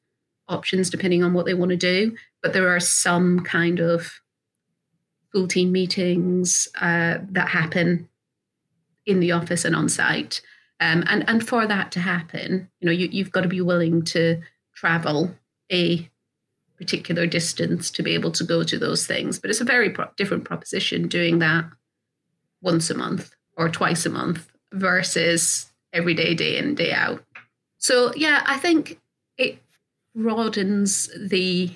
options 0.49 0.91
depending 0.91 1.25
on 1.25 1.33
what 1.33 1.45
they 1.45 1.55
want 1.55 1.71
to 1.71 1.77
do, 1.77 2.15
but 2.43 2.53
there 2.53 2.69
are 2.69 2.79
some 2.79 3.41
kind 3.41 3.81
of 3.81 4.13
full 5.33 5.49
team 5.49 5.73
meetings 5.73 6.69
uh, 6.81 7.19
that 7.31 7.49
happen 7.49 8.09
in 9.07 9.19
the 9.19 9.33
office 9.33 9.65
and 9.65 9.75
on 9.75 9.89
site. 9.89 10.41
Um, 10.81 11.05
and 11.09 11.29
and 11.29 11.47
for 11.47 11.67
that 11.67 11.91
to 11.93 12.01
happen, 12.01 12.71
you 12.81 12.87
know, 12.87 12.93
you, 12.93 13.09
you've 13.11 13.33
got 13.33 13.43
to 13.43 13.49
be 13.49 13.61
willing 13.61 14.03
to 14.05 14.41
travel 14.75 15.35
a 15.73 16.09
particular 16.77 17.27
distance 17.27 17.91
to 17.91 18.03
be 18.03 18.15
able 18.15 18.31
to 18.33 18.45
go 18.45 18.63
to 18.63 18.79
those 18.79 19.07
things. 19.07 19.39
But 19.39 19.51
it's 19.51 19.61
a 19.61 19.65
very 19.65 19.91
pro- 19.91 20.11
different 20.17 20.45
proposition 20.45 21.09
doing 21.09 21.41
that 21.41 21.65
once 22.63 22.89
a 22.91 22.95
month 22.95 23.35
or 23.57 23.69
twice 23.69 24.07
a 24.07 24.11
month 24.11 24.49
versus 24.73 25.71
every 25.93 26.15
day, 26.15 26.35
day 26.35 26.57
in, 26.57 26.75
day 26.77 26.93
out. 26.93 27.23
So 27.79 28.13
yeah, 28.15 28.45
I 28.47 28.57
think 28.59 29.01
it 29.37 29.59
broadens 30.15 31.11
the 31.19 31.71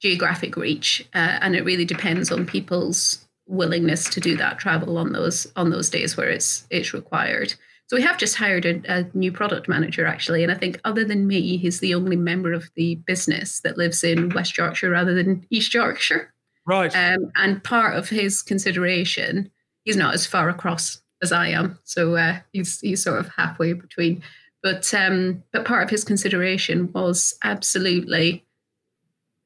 geographic 0.00 0.56
reach, 0.56 1.06
uh, 1.14 1.38
and 1.40 1.54
it 1.56 1.64
really 1.64 1.84
depends 1.84 2.30
on 2.30 2.46
people's 2.46 3.26
willingness 3.46 4.10
to 4.10 4.20
do 4.20 4.36
that 4.36 4.58
travel 4.58 4.98
on 4.98 5.12
those 5.12 5.46
on 5.54 5.70
those 5.70 5.88
days 5.88 6.16
where 6.16 6.28
it's 6.28 6.66
it's 6.70 6.92
required. 6.92 7.54
So 7.88 7.96
we 7.96 8.02
have 8.02 8.18
just 8.18 8.34
hired 8.34 8.66
a, 8.66 8.82
a, 8.88 9.06
new 9.14 9.30
product 9.30 9.68
manager 9.68 10.06
actually, 10.06 10.42
and 10.42 10.50
I 10.50 10.56
think 10.56 10.80
other 10.84 11.04
than 11.04 11.26
me, 11.26 11.56
he's 11.56 11.78
the 11.78 11.94
only 11.94 12.16
member 12.16 12.52
of 12.52 12.68
the 12.74 12.96
business 13.06 13.60
that 13.60 13.78
lives 13.78 14.02
in 14.02 14.30
West 14.30 14.58
Yorkshire 14.58 14.90
rather 14.90 15.14
than 15.14 15.46
East 15.50 15.72
Yorkshire. 15.72 16.32
Right. 16.66 16.94
Um, 16.96 17.30
and 17.36 17.62
part 17.62 17.96
of 17.96 18.08
his 18.08 18.42
consideration, 18.42 19.50
he's 19.84 19.96
not 19.96 20.14
as 20.14 20.26
far 20.26 20.48
across 20.48 21.00
as 21.22 21.30
I 21.30 21.48
am, 21.48 21.78
so 21.84 22.16
uh, 22.16 22.40
he's 22.52 22.80
he's 22.80 23.02
sort 23.02 23.20
of 23.20 23.30
halfway 23.36 23.72
between. 23.72 24.22
But 24.62 24.92
um, 24.92 25.44
but 25.52 25.64
part 25.64 25.84
of 25.84 25.90
his 25.90 26.02
consideration 26.02 26.90
was 26.92 27.38
absolutely 27.44 28.44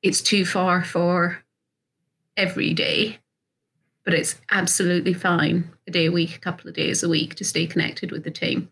it's 0.02 0.22
too 0.22 0.46
far 0.46 0.82
for 0.82 1.44
every 2.36 2.72
day, 2.72 3.18
but 4.10 4.18
it's 4.18 4.34
absolutely 4.50 5.14
fine 5.14 5.70
a 5.86 5.90
day 5.92 6.06
a 6.06 6.10
week, 6.10 6.34
a 6.34 6.40
couple 6.40 6.68
of 6.68 6.74
days 6.74 7.04
a 7.04 7.08
week 7.08 7.36
to 7.36 7.44
stay 7.44 7.64
connected 7.64 8.10
with 8.10 8.24
the 8.24 8.30
team. 8.30 8.68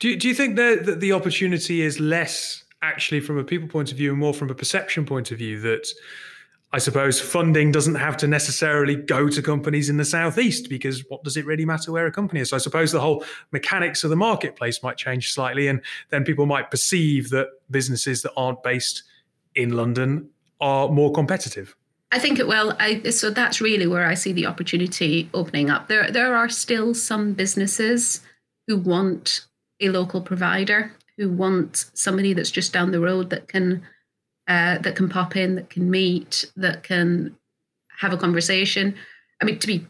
Do 0.00 0.08
you, 0.08 0.16
do 0.16 0.26
you 0.26 0.34
think 0.34 0.56
that, 0.56 0.98
the 0.98 1.12
opportunity 1.12 1.82
is 1.82 2.00
less 2.00 2.64
actually 2.82 3.20
from 3.20 3.38
a 3.38 3.44
people 3.44 3.68
point 3.68 3.92
of 3.92 3.96
view 3.96 4.10
and 4.10 4.18
more 4.18 4.34
from 4.34 4.50
a 4.50 4.56
perception 4.56 5.06
point 5.06 5.30
of 5.30 5.38
view 5.38 5.60
that 5.60 5.86
I 6.72 6.78
suppose 6.78 7.20
funding 7.20 7.70
doesn't 7.70 7.94
have 7.94 8.16
to 8.16 8.26
necessarily 8.26 8.96
go 8.96 9.28
to 9.28 9.40
companies 9.40 9.88
in 9.88 9.98
the 9.98 10.04
southeast 10.04 10.68
because 10.68 11.04
what 11.08 11.22
does 11.22 11.36
it 11.36 11.46
really 11.46 11.64
matter 11.64 11.92
where 11.92 12.06
a 12.06 12.12
company 12.12 12.40
is? 12.40 12.50
So 12.50 12.56
I 12.56 12.58
suppose 12.58 12.90
the 12.90 13.00
whole 13.00 13.24
mechanics 13.52 14.02
of 14.02 14.10
the 14.10 14.16
marketplace 14.16 14.82
might 14.82 14.96
change 14.96 15.32
slightly, 15.32 15.68
and 15.68 15.80
then 16.10 16.24
people 16.24 16.44
might 16.44 16.72
perceive 16.72 17.30
that 17.30 17.46
businesses 17.70 18.22
that 18.22 18.32
aren't 18.36 18.64
based 18.64 19.04
in 19.54 19.76
London 19.76 20.28
are 20.60 20.88
more 20.88 21.12
competitive? 21.12 21.76
I 22.12 22.18
think 22.18 22.38
it 22.38 22.46
will. 22.46 22.74
I, 22.78 23.02
so 23.10 23.30
that's 23.30 23.60
really 23.60 23.86
where 23.86 24.06
I 24.06 24.14
see 24.14 24.32
the 24.32 24.46
opportunity 24.46 25.28
opening 25.34 25.70
up. 25.70 25.88
There, 25.88 26.10
there 26.10 26.36
are 26.36 26.48
still 26.48 26.94
some 26.94 27.32
businesses 27.32 28.20
who 28.66 28.76
want 28.76 29.46
a 29.80 29.90
local 29.90 30.20
provider, 30.20 30.92
who 31.16 31.30
want 31.30 31.90
somebody 31.94 32.32
that's 32.32 32.50
just 32.50 32.72
down 32.72 32.92
the 32.92 33.00
road 33.00 33.30
that 33.30 33.48
can 33.48 33.82
uh, 34.48 34.78
that 34.78 34.94
can 34.94 35.08
pop 35.08 35.34
in, 35.34 35.56
that 35.56 35.70
can 35.70 35.90
meet, 35.90 36.44
that 36.54 36.84
can 36.84 37.36
have 37.98 38.12
a 38.12 38.16
conversation. 38.16 38.94
I 39.42 39.44
mean, 39.44 39.58
to 39.58 39.66
be 39.66 39.84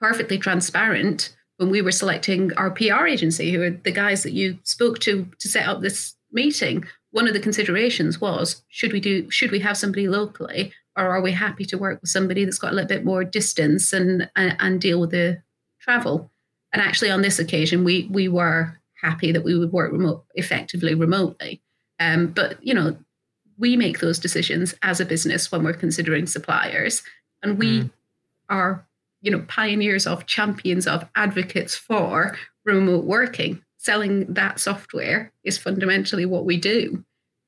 perfectly 0.00 0.36
transparent, 0.36 1.36
when 1.58 1.70
we 1.70 1.80
were 1.80 1.92
selecting 1.92 2.52
our 2.54 2.70
PR 2.70 3.06
agency, 3.06 3.52
who 3.52 3.62
are 3.62 3.70
the 3.70 3.92
guys 3.92 4.24
that 4.24 4.32
you 4.32 4.58
spoke 4.64 4.98
to 5.00 5.28
to 5.38 5.48
set 5.48 5.68
up 5.68 5.80
this 5.80 6.16
meeting, 6.32 6.84
one 7.12 7.28
of 7.28 7.34
the 7.34 7.40
considerations 7.40 8.20
was 8.20 8.62
should 8.68 8.92
we 8.92 9.00
do 9.00 9.30
should 9.30 9.50
we 9.50 9.60
have 9.60 9.76
somebody 9.76 10.08
locally 10.08 10.72
or 10.96 11.08
are 11.08 11.20
we 11.20 11.32
happy 11.32 11.64
to 11.64 11.78
work 11.78 12.00
with 12.00 12.10
somebody 12.10 12.44
that's 12.44 12.58
got 12.58 12.72
a 12.72 12.74
little 12.74 12.88
bit 12.88 13.04
more 13.04 13.24
distance 13.24 13.92
and 13.92 14.28
and, 14.36 14.56
and 14.58 14.80
deal 14.80 15.00
with 15.00 15.10
the 15.10 15.42
travel 15.80 16.30
and 16.72 16.82
actually 16.82 17.10
on 17.10 17.22
this 17.22 17.38
occasion 17.38 17.84
we 17.84 18.08
we 18.10 18.28
were 18.28 18.78
happy 19.02 19.32
that 19.32 19.44
we 19.44 19.56
would 19.58 19.72
work 19.72 19.92
remote 19.92 20.24
effectively 20.34 20.94
remotely 20.94 21.60
um, 21.98 22.26
but 22.28 22.62
you 22.64 22.74
know 22.74 22.96
we 23.58 23.76
make 23.76 24.00
those 24.00 24.18
decisions 24.18 24.74
as 24.82 25.00
a 25.00 25.04
business 25.04 25.52
when 25.52 25.62
we're 25.62 25.72
considering 25.72 26.26
suppliers 26.26 27.02
and 27.42 27.58
we 27.58 27.82
mm. 27.82 27.90
are 28.48 28.86
you 29.22 29.30
know 29.30 29.44
pioneers 29.48 30.06
of 30.06 30.26
champions 30.26 30.86
of 30.86 31.06
advocates 31.14 31.74
for 31.74 32.36
remote 32.64 33.04
working 33.04 33.62
selling 33.80 34.26
that 34.34 34.60
software 34.60 35.32
is 35.42 35.56
fundamentally 35.56 36.26
what 36.26 36.44
we 36.44 36.58
do. 36.58 37.02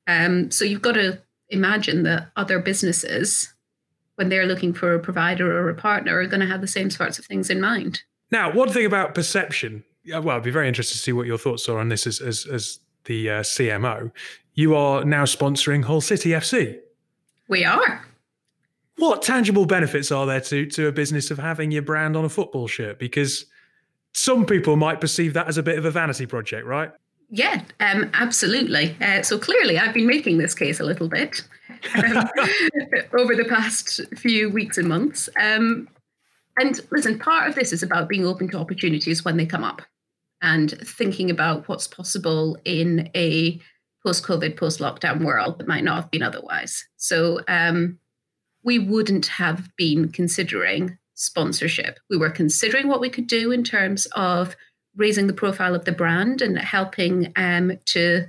Um, 0.07 0.49
so 0.49 0.65
you've 0.65 0.81
got 0.81 0.93
to 0.93 1.21
imagine 1.53 2.03
that 2.03 2.29
other 2.35 2.59
businesses, 2.59 3.53
when 4.15 4.29
they're 4.29 4.45
looking 4.45 4.73
for 4.73 4.93
a 4.93 4.99
provider 4.99 5.57
or 5.57 5.69
a 5.69 5.75
partner, 5.75 6.19
are 6.19 6.27
going 6.27 6.41
to 6.41 6.47
have 6.47 6.61
the 6.61 6.67
same 6.67 6.89
sorts 6.89 7.19
of 7.19 7.25
things 7.25 7.49
in 7.49 7.61
mind. 7.61 8.01
Now, 8.31 8.51
one 8.51 8.69
thing 8.69 8.85
about 8.85 9.15
perception, 9.15 9.83
well, 10.05 10.31
I'd 10.31 10.43
be 10.43 10.51
very 10.51 10.67
interested 10.67 10.95
to 10.95 10.99
see 10.99 11.13
what 11.13 11.27
your 11.27 11.37
thoughts 11.37 11.69
are 11.69 11.77
on 11.77 11.89
this 11.89 12.07
as, 12.07 12.19
as, 12.19 12.45
as 12.45 12.79
the 13.05 13.29
uh, 13.29 13.41
CMO. 13.41 14.11
You 14.55 14.75
are 14.75 15.05
now 15.05 15.23
sponsoring 15.23 15.83
Hull 15.83 16.01
City 16.01 16.29
FC. 16.29 16.79
We 17.47 17.63
are. 17.63 18.05
What 18.97 19.21
tangible 19.21 19.65
benefits 19.65 20.11
are 20.11 20.25
there 20.25 20.41
to, 20.41 20.65
to 20.67 20.87
a 20.87 20.91
business 20.91 21.31
of 21.31 21.39
having 21.39 21.71
your 21.71 21.81
brand 21.81 22.15
on 22.15 22.25
a 22.25 22.29
football 22.29 22.67
shirt? 22.67 22.99
Because 22.99 23.45
some 24.13 24.45
people 24.45 24.75
might 24.75 25.01
perceive 25.01 25.33
that 25.33 25.47
as 25.47 25.57
a 25.57 25.63
bit 25.63 25.77
of 25.77 25.85
a 25.85 25.91
vanity 25.91 26.25
project, 26.25 26.65
right? 26.65 26.91
Yeah, 27.35 27.63
um, 27.79 28.11
absolutely. 28.13 28.95
Uh, 29.01 29.23
so 29.23 29.39
clearly, 29.39 29.79
I've 29.79 29.95
been 29.95 30.05
making 30.05 30.37
this 30.37 30.53
case 30.53 30.79
a 30.79 30.83
little 30.83 31.09
bit 31.09 31.41
um, 31.95 32.29
over 33.17 33.35
the 33.35 33.47
past 33.49 34.01
few 34.15 34.51
weeks 34.51 34.77
and 34.77 34.87
months. 34.87 35.27
Um, 35.35 35.89
and 36.59 36.79
listen, 36.91 37.17
part 37.17 37.49
of 37.49 37.55
this 37.55 37.73
is 37.73 37.81
about 37.81 38.07
being 38.07 38.23
open 38.23 38.49
to 38.49 38.59
opportunities 38.59 39.25
when 39.25 39.37
they 39.37 39.47
come 39.47 39.63
up 39.63 39.81
and 40.43 40.77
thinking 40.85 41.31
about 41.31 41.67
what's 41.67 41.87
possible 41.87 42.55
in 42.65 43.09
a 43.15 43.59
post 44.05 44.23
COVID, 44.23 44.55
post 44.55 44.79
lockdown 44.79 45.25
world 45.25 45.57
that 45.57 45.67
might 45.67 45.83
not 45.83 45.95
have 45.95 46.11
been 46.11 46.21
otherwise. 46.21 46.85
So 46.97 47.39
um, 47.47 47.97
we 48.63 48.77
wouldn't 48.77 49.25
have 49.25 49.75
been 49.75 50.11
considering 50.11 50.99
sponsorship. 51.15 51.97
We 52.11 52.17
were 52.17 52.29
considering 52.29 52.89
what 52.89 53.01
we 53.01 53.09
could 53.09 53.25
do 53.25 53.51
in 53.51 53.63
terms 53.63 54.05
of 54.15 54.55
raising 54.95 55.27
the 55.27 55.33
profile 55.33 55.75
of 55.75 55.85
the 55.85 55.91
brand 55.91 56.41
and 56.41 56.57
helping 56.57 57.31
um, 57.35 57.77
to 57.85 58.25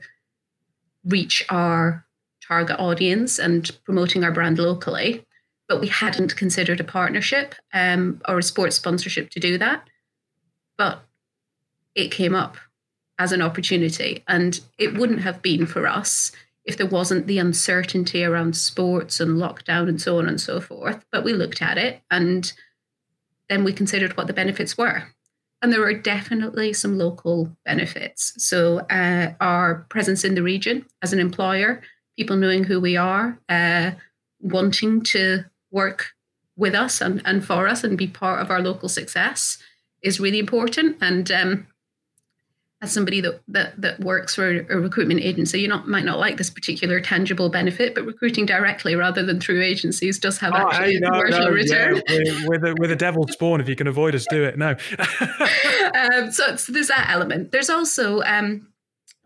reach 1.04 1.44
our 1.50 2.04
target 2.46 2.78
audience 2.78 3.38
and 3.38 3.70
promoting 3.84 4.24
our 4.24 4.32
brand 4.32 4.58
locally. 4.58 5.24
But 5.68 5.80
we 5.80 5.88
hadn't 5.88 6.36
considered 6.36 6.80
a 6.80 6.84
partnership 6.84 7.54
um, 7.72 8.20
or 8.28 8.38
a 8.38 8.42
sports 8.42 8.76
sponsorship 8.76 9.30
to 9.30 9.40
do 9.40 9.58
that. 9.58 9.88
But 10.76 11.02
it 11.94 12.10
came 12.10 12.34
up 12.34 12.56
as 13.18 13.32
an 13.32 13.40
opportunity, 13.40 14.24
and 14.26 14.60
it 14.76 14.94
wouldn't 14.94 15.20
have 15.20 15.40
been 15.40 15.66
for 15.66 15.86
us 15.86 16.32
if 16.64 16.76
there 16.76 16.86
wasn't 16.86 17.26
the 17.26 17.38
uncertainty 17.38 18.24
around 18.24 18.56
sports 18.56 19.20
and 19.20 19.38
lockdown 19.38 19.88
and 19.88 20.00
so 20.00 20.18
on 20.18 20.26
and 20.26 20.40
so 20.40 20.60
forth. 20.60 21.04
But 21.12 21.24
we 21.24 21.32
looked 21.32 21.60
at 21.62 21.78
it 21.78 22.00
and 22.10 22.52
then 23.48 23.64
we 23.64 23.72
considered 23.72 24.16
what 24.16 24.26
the 24.26 24.32
benefits 24.32 24.76
were. 24.78 25.13
And 25.64 25.72
there 25.72 25.80
were 25.80 25.94
definitely 25.94 26.74
some 26.74 26.98
local 26.98 27.56
benefits. 27.64 28.34
So, 28.36 28.80
uh, 28.90 29.32
our 29.40 29.86
presence 29.88 30.22
in 30.22 30.34
the 30.34 30.42
region 30.42 30.84
as 31.00 31.14
an 31.14 31.18
employer, 31.18 31.80
people 32.18 32.36
knowing 32.36 32.64
who 32.64 32.78
we 32.78 32.98
are, 32.98 33.40
uh, 33.48 33.92
wanting 34.40 35.00
to 35.04 35.46
work 35.70 36.08
with 36.54 36.74
us 36.74 37.00
and, 37.00 37.22
and 37.24 37.42
for 37.42 37.66
us 37.66 37.82
and 37.82 37.96
be 37.96 38.06
part 38.06 38.42
of 38.42 38.50
our 38.50 38.60
local 38.60 38.90
success 38.90 39.56
is 40.02 40.20
really 40.20 40.38
important. 40.38 40.98
And 41.00 41.30
um, 41.32 41.66
as 42.84 42.92
somebody 42.92 43.20
that, 43.20 43.40
that 43.48 43.80
that 43.80 44.00
works 44.00 44.34
for 44.34 44.48
a 44.48 44.78
recruitment 44.78 45.20
agency, 45.20 45.60
you 45.60 45.68
not 45.68 45.88
might 45.88 46.04
not 46.04 46.18
like 46.18 46.36
this 46.36 46.50
particular 46.50 47.00
tangible 47.00 47.48
benefit, 47.48 47.94
but 47.94 48.06
recruiting 48.06 48.46
directly 48.46 48.94
rather 48.94 49.24
than 49.24 49.40
through 49.40 49.62
agencies 49.62 50.18
does 50.18 50.38
have 50.38 50.52
oh, 50.54 50.56
actually 50.56 50.94
hey, 50.94 51.00
no, 51.00 51.08
a 51.08 51.12
commercial 51.12 51.44
no, 51.46 51.50
return. 51.50 52.02
Yeah, 52.08 52.46
with, 52.46 52.64
a, 52.64 52.74
with 52.78 52.90
a 52.90 52.96
devil's 52.96 53.32
spawn, 53.32 53.60
if 53.60 53.68
you 53.68 53.74
can 53.76 53.86
avoid 53.86 54.14
us, 54.14 54.26
do 54.30 54.44
it. 54.44 54.56
No. 54.56 54.70
um, 55.94 56.30
so, 56.30 56.56
so, 56.56 56.72
there's 56.72 56.88
that 56.88 57.08
element. 57.10 57.50
There's 57.50 57.70
also 57.70 58.22
um, 58.22 58.68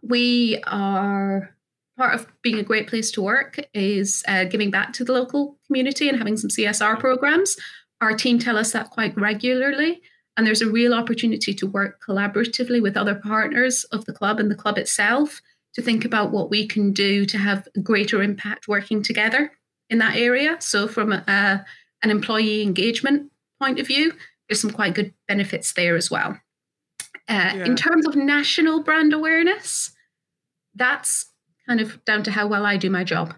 we 0.02 0.62
are 0.66 1.54
part 1.96 2.14
of 2.14 2.26
being 2.42 2.58
a 2.58 2.62
great 2.62 2.86
place 2.86 3.10
to 3.10 3.22
work 3.22 3.58
is 3.74 4.22
uh, 4.28 4.44
giving 4.44 4.70
back 4.70 4.92
to 4.94 5.04
the 5.04 5.12
local 5.12 5.58
community 5.66 6.08
and 6.08 6.16
having 6.16 6.36
some 6.36 6.48
CSR 6.48 6.98
programs. 6.98 7.56
Our 8.00 8.14
team 8.14 8.38
tell 8.38 8.56
us 8.56 8.72
that 8.72 8.90
quite 8.90 9.16
regularly. 9.16 10.00
And 10.38 10.46
there's 10.46 10.62
a 10.62 10.70
real 10.70 10.94
opportunity 10.94 11.52
to 11.52 11.66
work 11.66 12.00
collaboratively 12.00 12.80
with 12.80 12.96
other 12.96 13.16
partners 13.16 13.82
of 13.90 14.04
the 14.04 14.12
club 14.12 14.38
and 14.38 14.48
the 14.48 14.54
club 14.54 14.78
itself 14.78 15.42
to 15.74 15.82
think 15.82 16.04
about 16.04 16.30
what 16.30 16.48
we 16.48 16.64
can 16.64 16.92
do 16.92 17.26
to 17.26 17.36
have 17.36 17.66
greater 17.82 18.22
impact 18.22 18.68
working 18.68 19.02
together 19.02 19.50
in 19.90 19.98
that 19.98 20.16
area. 20.16 20.56
So, 20.60 20.86
from 20.86 21.12
a, 21.12 21.64
an 22.02 22.10
employee 22.10 22.62
engagement 22.62 23.32
point 23.60 23.80
of 23.80 23.88
view, 23.88 24.12
there's 24.48 24.60
some 24.60 24.70
quite 24.70 24.94
good 24.94 25.12
benefits 25.26 25.72
there 25.72 25.96
as 25.96 26.08
well. 26.08 26.38
Uh, 27.28 27.52
yeah. 27.56 27.64
In 27.64 27.74
terms 27.74 28.06
of 28.06 28.14
national 28.14 28.84
brand 28.84 29.12
awareness, 29.12 29.90
that's 30.76 31.26
kind 31.66 31.80
of 31.80 32.02
down 32.04 32.22
to 32.22 32.30
how 32.30 32.46
well 32.46 32.64
I 32.64 32.76
do 32.76 32.90
my 32.90 33.02
job 33.02 33.34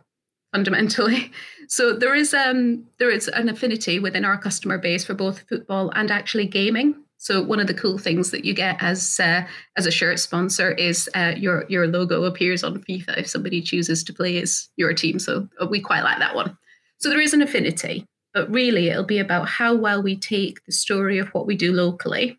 fundamentally. 0.52 1.30
So 1.72 1.92
there 1.92 2.16
is 2.16 2.34
um 2.34 2.84
there 2.98 3.12
is 3.12 3.28
an 3.28 3.48
affinity 3.48 4.00
within 4.00 4.24
our 4.24 4.36
customer 4.36 4.76
base 4.76 5.04
for 5.04 5.14
both 5.14 5.48
football 5.48 5.92
and 5.94 6.10
actually 6.10 6.46
gaming. 6.46 6.96
So 7.18 7.40
one 7.40 7.60
of 7.60 7.68
the 7.68 7.74
cool 7.74 7.96
things 7.96 8.32
that 8.32 8.44
you 8.44 8.54
get 8.54 8.82
as 8.82 9.20
uh, 9.20 9.46
as 9.76 9.86
a 9.86 9.92
shirt 9.92 10.18
sponsor 10.18 10.72
is 10.72 11.08
uh, 11.14 11.34
your 11.36 11.66
your 11.68 11.86
logo 11.86 12.24
appears 12.24 12.64
on 12.64 12.82
FIFA 12.82 13.18
if 13.18 13.28
somebody 13.28 13.62
chooses 13.62 14.02
to 14.02 14.12
play 14.12 14.42
as 14.42 14.68
your 14.74 14.92
team. 14.94 15.20
So 15.20 15.48
uh, 15.60 15.66
we 15.70 15.80
quite 15.80 16.02
like 16.02 16.18
that 16.18 16.34
one. 16.34 16.58
So 16.98 17.08
there 17.08 17.20
is 17.20 17.34
an 17.34 17.42
affinity, 17.42 18.04
but 18.34 18.50
really 18.50 18.88
it'll 18.88 19.04
be 19.04 19.20
about 19.20 19.46
how 19.46 19.76
well 19.76 20.02
we 20.02 20.16
take 20.16 20.64
the 20.64 20.72
story 20.72 21.18
of 21.18 21.28
what 21.28 21.46
we 21.46 21.56
do 21.56 21.72
locally 21.72 22.36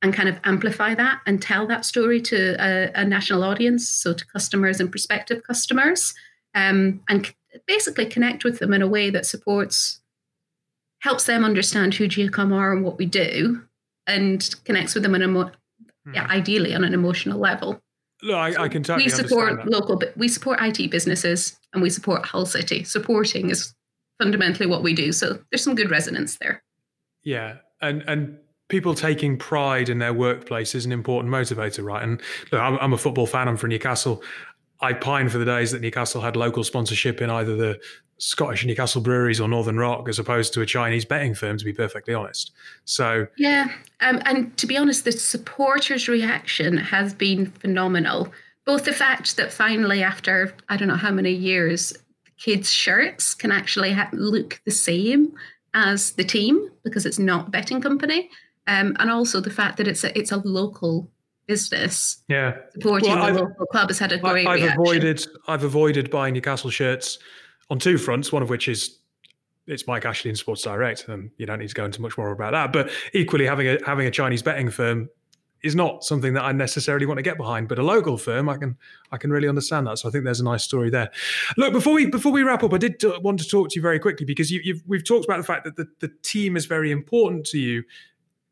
and 0.00 0.14
kind 0.14 0.30
of 0.30 0.40
amplify 0.44 0.94
that 0.94 1.20
and 1.26 1.42
tell 1.42 1.66
that 1.66 1.84
story 1.84 2.22
to 2.22 2.56
a, 2.58 2.90
a 2.94 3.04
national 3.04 3.44
audience, 3.44 3.86
so 3.86 4.14
to 4.14 4.26
customers 4.28 4.80
and 4.80 4.90
prospective 4.90 5.42
customers 5.42 6.14
um, 6.56 7.00
and 7.08 7.32
basically 7.66 8.06
connect 8.06 8.42
with 8.42 8.58
them 8.58 8.72
in 8.72 8.82
a 8.82 8.88
way 8.88 9.10
that 9.10 9.26
supports, 9.26 10.00
helps 11.00 11.24
them 11.24 11.44
understand 11.44 11.94
who 11.94 12.08
Giacom 12.08 12.52
are 12.52 12.72
and 12.72 12.82
what 12.82 12.98
we 12.98 13.06
do, 13.06 13.62
and 14.06 14.54
connects 14.64 14.94
with 14.94 15.04
them 15.04 15.14
in 15.14 15.22
a 15.22 15.28
more, 15.28 15.52
hmm. 16.04 16.14
yeah, 16.14 16.26
ideally 16.28 16.74
on 16.74 16.82
an 16.82 16.94
emotional 16.94 17.38
level. 17.38 17.80
No, 18.22 18.38
I, 18.38 18.52
so 18.52 18.62
I 18.62 18.68
can 18.68 18.82
totally 18.82 19.04
we 19.04 19.10
support 19.10 19.66
local, 19.66 20.00
we 20.16 20.26
support 20.26 20.58
IT 20.62 20.90
businesses, 20.90 21.58
and 21.74 21.82
we 21.82 21.90
support 21.90 22.24
Hull 22.24 22.46
City. 22.46 22.82
Supporting 22.82 23.50
is 23.50 23.74
fundamentally 24.18 24.66
what 24.66 24.82
we 24.82 24.94
do. 24.94 25.12
So 25.12 25.38
there's 25.50 25.62
some 25.62 25.74
good 25.74 25.90
resonance 25.90 26.38
there. 26.38 26.62
Yeah, 27.22 27.56
and 27.82 28.02
and 28.08 28.38
people 28.68 28.94
taking 28.94 29.36
pride 29.36 29.88
in 29.88 29.98
their 29.98 30.14
workplace 30.14 30.74
is 30.74 30.86
an 30.86 30.92
important 30.92 31.32
motivator, 31.32 31.84
right? 31.84 32.02
And 32.02 32.20
look, 32.50 32.60
I'm, 32.60 32.78
I'm, 32.78 32.92
a 32.92 32.98
football 32.98 33.26
fan. 33.26 33.48
I'm 33.48 33.56
from 33.56 33.70
Newcastle. 33.70 34.22
I 34.80 34.92
pine 34.92 35.28
for 35.28 35.38
the 35.38 35.44
days 35.44 35.72
that 35.72 35.80
Newcastle 35.80 36.20
had 36.20 36.36
local 36.36 36.64
sponsorship 36.64 37.22
in 37.22 37.30
either 37.30 37.56
the 37.56 37.80
Scottish 38.18 38.64
Newcastle 38.64 39.02
breweries 39.02 39.40
or 39.40 39.48
Northern 39.48 39.76
Rock, 39.76 40.08
as 40.08 40.18
opposed 40.18 40.54
to 40.54 40.62
a 40.62 40.66
Chinese 40.66 41.04
betting 41.04 41.34
firm. 41.34 41.58
To 41.58 41.64
be 41.64 41.72
perfectly 41.72 42.14
honest, 42.14 42.52
so 42.84 43.26
yeah, 43.36 43.68
um, 44.00 44.22
and 44.24 44.56
to 44.56 44.66
be 44.66 44.76
honest, 44.76 45.04
the 45.04 45.12
supporters' 45.12 46.08
reaction 46.08 46.76
has 46.76 47.12
been 47.12 47.46
phenomenal. 47.46 48.32
Both 48.64 48.84
the 48.84 48.92
fact 48.92 49.36
that 49.36 49.52
finally, 49.52 50.02
after 50.02 50.54
I 50.68 50.76
don't 50.76 50.88
know 50.88 50.96
how 50.96 51.10
many 51.10 51.32
years, 51.32 51.92
kids' 52.38 52.72
shirts 52.72 53.34
can 53.34 53.52
actually 53.52 53.92
ha- 53.92 54.08
look 54.12 54.60
the 54.64 54.70
same 54.70 55.34
as 55.74 56.12
the 56.12 56.24
team 56.24 56.70
because 56.84 57.04
it's 57.04 57.18
not 57.18 57.48
a 57.48 57.50
betting 57.50 57.82
company, 57.82 58.30
um, 58.66 58.96
and 58.98 59.10
also 59.10 59.40
the 59.40 59.50
fact 59.50 59.76
that 59.76 59.88
it's 59.88 60.04
a, 60.04 60.18
it's 60.18 60.32
a 60.32 60.38
local 60.38 61.10
business. 61.46 62.22
Yeah, 62.28 62.56
supporting 62.72 63.10
well, 63.10 63.26
the 63.26 63.40
local 63.42 63.66
club 63.66 63.88
has 63.88 63.98
had 63.98 64.12
a 64.12 64.18
great. 64.18 64.46
I've 64.46 64.56
reaction. 64.56 64.80
avoided 64.80 65.26
I've 65.48 65.64
avoided 65.64 66.10
buying 66.10 66.34
Newcastle 66.34 66.70
shirts 66.70 67.18
on 67.70 67.78
two 67.78 67.98
fronts. 67.98 68.32
One 68.32 68.42
of 68.42 68.50
which 68.50 68.68
is 68.68 68.98
it's 69.66 69.86
Mike 69.86 70.04
Ashley 70.04 70.30
in 70.30 70.36
Sports 70.36 70.62
Direct, 70.62 71.08
and 71.08 71.30
you 71.38 71.46
don't 71.46 71.58
need 71.58 71.68
to 71.68 71.74
go 71.74 71.84
into 71.84 72.00
much 72.00 72.16
more 72.16 72.30
about 72.30 72.52
that. 72.52 72.72
But 72.72 72.90
equally, 73.12 73.46
having 73.46 73.68
a 73.68 73.78
having 73.84 74.06
a 74.06 74.10
Chinese 74.10 74.42
betting 74.42 74.70
firm 74.70 75.08
is 75.62 75.74
not 75.74 76.04
something 76.04 76.34
that 76.34 76.44
I 76.44 76.52
necessarily 76.52 77.06
want 77.06 77.18
to 77.18 77.22
get 77.22 77.36
behind. 77.36 77.68
But 77.68 77.78
a 77.78 77.82
local 77.82 78.16
firm, 78.16 78.48
I 78.48 78.56
can 78.56 78.76
I 79.10 79.16
can 79.16 79.30
really 79.30 79.48
understand 79.48 79.86
that. 79.86 79.98
So 79.98 80.08
I 80.08 80.12
think 80.12 80.24
there's 80.24 80.40
a 80.40 80.44
nice 80.44 80.62
story 80.62 80.90
there. 80.90 81.10
Look, 81.56 81.72
before 81.72 81.94
we 81.94 82.06
before 82.06 82.32
we 82.32 82.42
wrap 82.42 82.62
up, 82.62 82.72
I 82.72 82.78
did 82.78 83.02
want 83.22 83.40
to 83.40 83.48
talk 83.48 83.70
to 83.70 83.76
you 83.76 83.82
very 83.82 83.98
quickly 83.98 84.26
because 84.26 84.50
you, 84.50 84.80
we've 84.86 85.04
talked 85.04 85.24
about 85.24 85.38
the 85.38 85.44
fact 85.44 85.64
that 85.64 85.76
the, 85.76 85.86
the 86.00 86.12
team 86.22 86.56
is 86.56 86.66
very 86.66 86.90
important 86.90 87.46
to 87.46 87.58
you. 87.58 87.82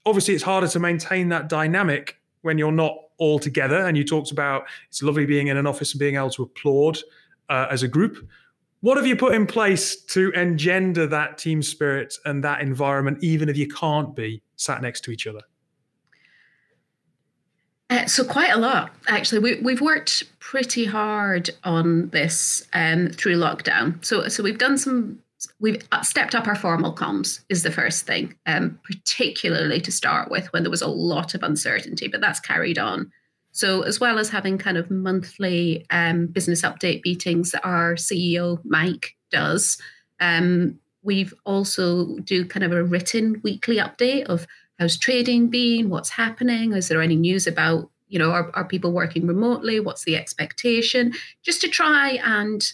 Obviously, 0.06 0.34
it's 0.34 0.42
harder 0.42 0.68
to 0.68 0.78
maintain 0.78 1.28
that 1.30 1.48
dynamic 1.48 2.18
when 2.44 2.58
you're 2.58 2.72
not 2.72 2.96
all 3.18 3.38
together. 3.38 3.78
And 3.78 3.96
you 3.96 4.04
talked 4.04 4.30
about 4.30 4.64
it's 4.88 5.02
lovely 5.02 5.26
being 5.26 5.48
in 5.48 5.56
an 5.56 5.66
office 5.66 5.92
and 5.92 5.98
being 5.98 6.16
able 6.16 6.30
to 6.30 6.42
applaud 6.42 6.98
uh, 7.48 7.66
as 7.70 7.82
a 7.82 7.88
group. 7.88 8.28
What 8.80 8.98
have 8.98 9.06
you 9.06 9.16
put 9.16 9.34
in 9.34 9.46
place 9.46 9.96
to 9.96 10.30
engender 10.32 11.06
that 11.06 11.38
team 11.38 11.62
spirit 11.62 12.14
and 12.26 12.44
that 12.44 12.60
environment, 12.60 13.18
even 13.22 13.48
if 13.48 13.56
you 13.56 13.66
can't 13.66 14.14
be 14.14 14.42
sat 14.56 14.82
next 14.82 15.02
to 15.04 15.10
each 15.10 15.26
other? 15.26 15.40
Uh, 17.90 18.06
so 18.06 18.24
quite 18.24 18.50
a 18.50 18.58
lot, 18.58 18.90
actually. 19.08 19.56
We, 19.62 19.72
have 19.72 19.80
worked 19.80 20.24
pretty 20.38 20.84
hard 20.84 21.50
on 21.64 22.08
this 22.10 22.66
um, 22.72 23.08
through 23.08 23.36
lockdown. 23.36 24.04
So, 24.04 24.28
so 24.28 24.42
we've 24.42 24.58
done 24.58 24.76
some 24.76 25.18
we've 25.60 25.82
stepped 26.02 26.34
up 26.34 26.46
our 26.46 26.54
formal 26.54 26.94
comms 26.94 27.40
is 27.48 27.62
the 27.62 27.70
first 27.70 28.06
thing, 28.06 28.34
um, 28.46 28.78
particularly 28.84 29.80
to 29.80 29.92
start 29.92 30.30
with 30.30 30.52
when 30.52 30.62
there 30.62 30.70
was 30.70 30.82
a 30.82 30.88
lot 30.88 31.34
of 31.34 31.42
uncertainty, 31.42 32.08
but 32.08 32.20
that's 32.20 32.40
carried 32.40 32.78
on. 32.78 33.10
So 33.52 33.82
as 33.82 34.00
well 34.00 34.18
as 34.18 34.30
having 34.30 34.58
kind 34.58 34.76
of 34.76 34.90
monthly 34.90 35.86
um, 35.90 36.26
business 36.26 36.62
update 36.62 37.04
meetings 37.04 37.52
that 37.52 37.64
our 37.64 37.94
CEO 37.94 38.60
Mike 38.64 39.14
does, 39.30 39.78
um, 40.20 40.80
we've 41.02 41.32
also 41.44 42.18
do 42.18 42.44
kind 42.44 42.64
of 42.64 42.72
a 42.72 42.82
written 42.82 43.40
weekly 43.44 43.76
update 43.76 44.24
of 44.24 44.46
how's 44.78 44.98
trading 44.98 45.48
been, 45.48 45.88
what's 45.88 46.10
happening, 46.10 46.72
is 46.72 46.88
there 46.88 47.00
any 47.00 47.16
news 47.16 47.46
about 47.46 47.90
you 48.08 48.18
know 48.18 48.30
are, 48.30 48.50
are 48.54 48.64
people 48.64 48.92
working 48.92 49.26
remotely, 49.26 49.80
what's 49.80 50.04
the 50.04 50.16
expectation, 50.16 51.12
just 51.42 51.60
to 51.60 51.68
try 51.68 52.18
and 52.24 52.72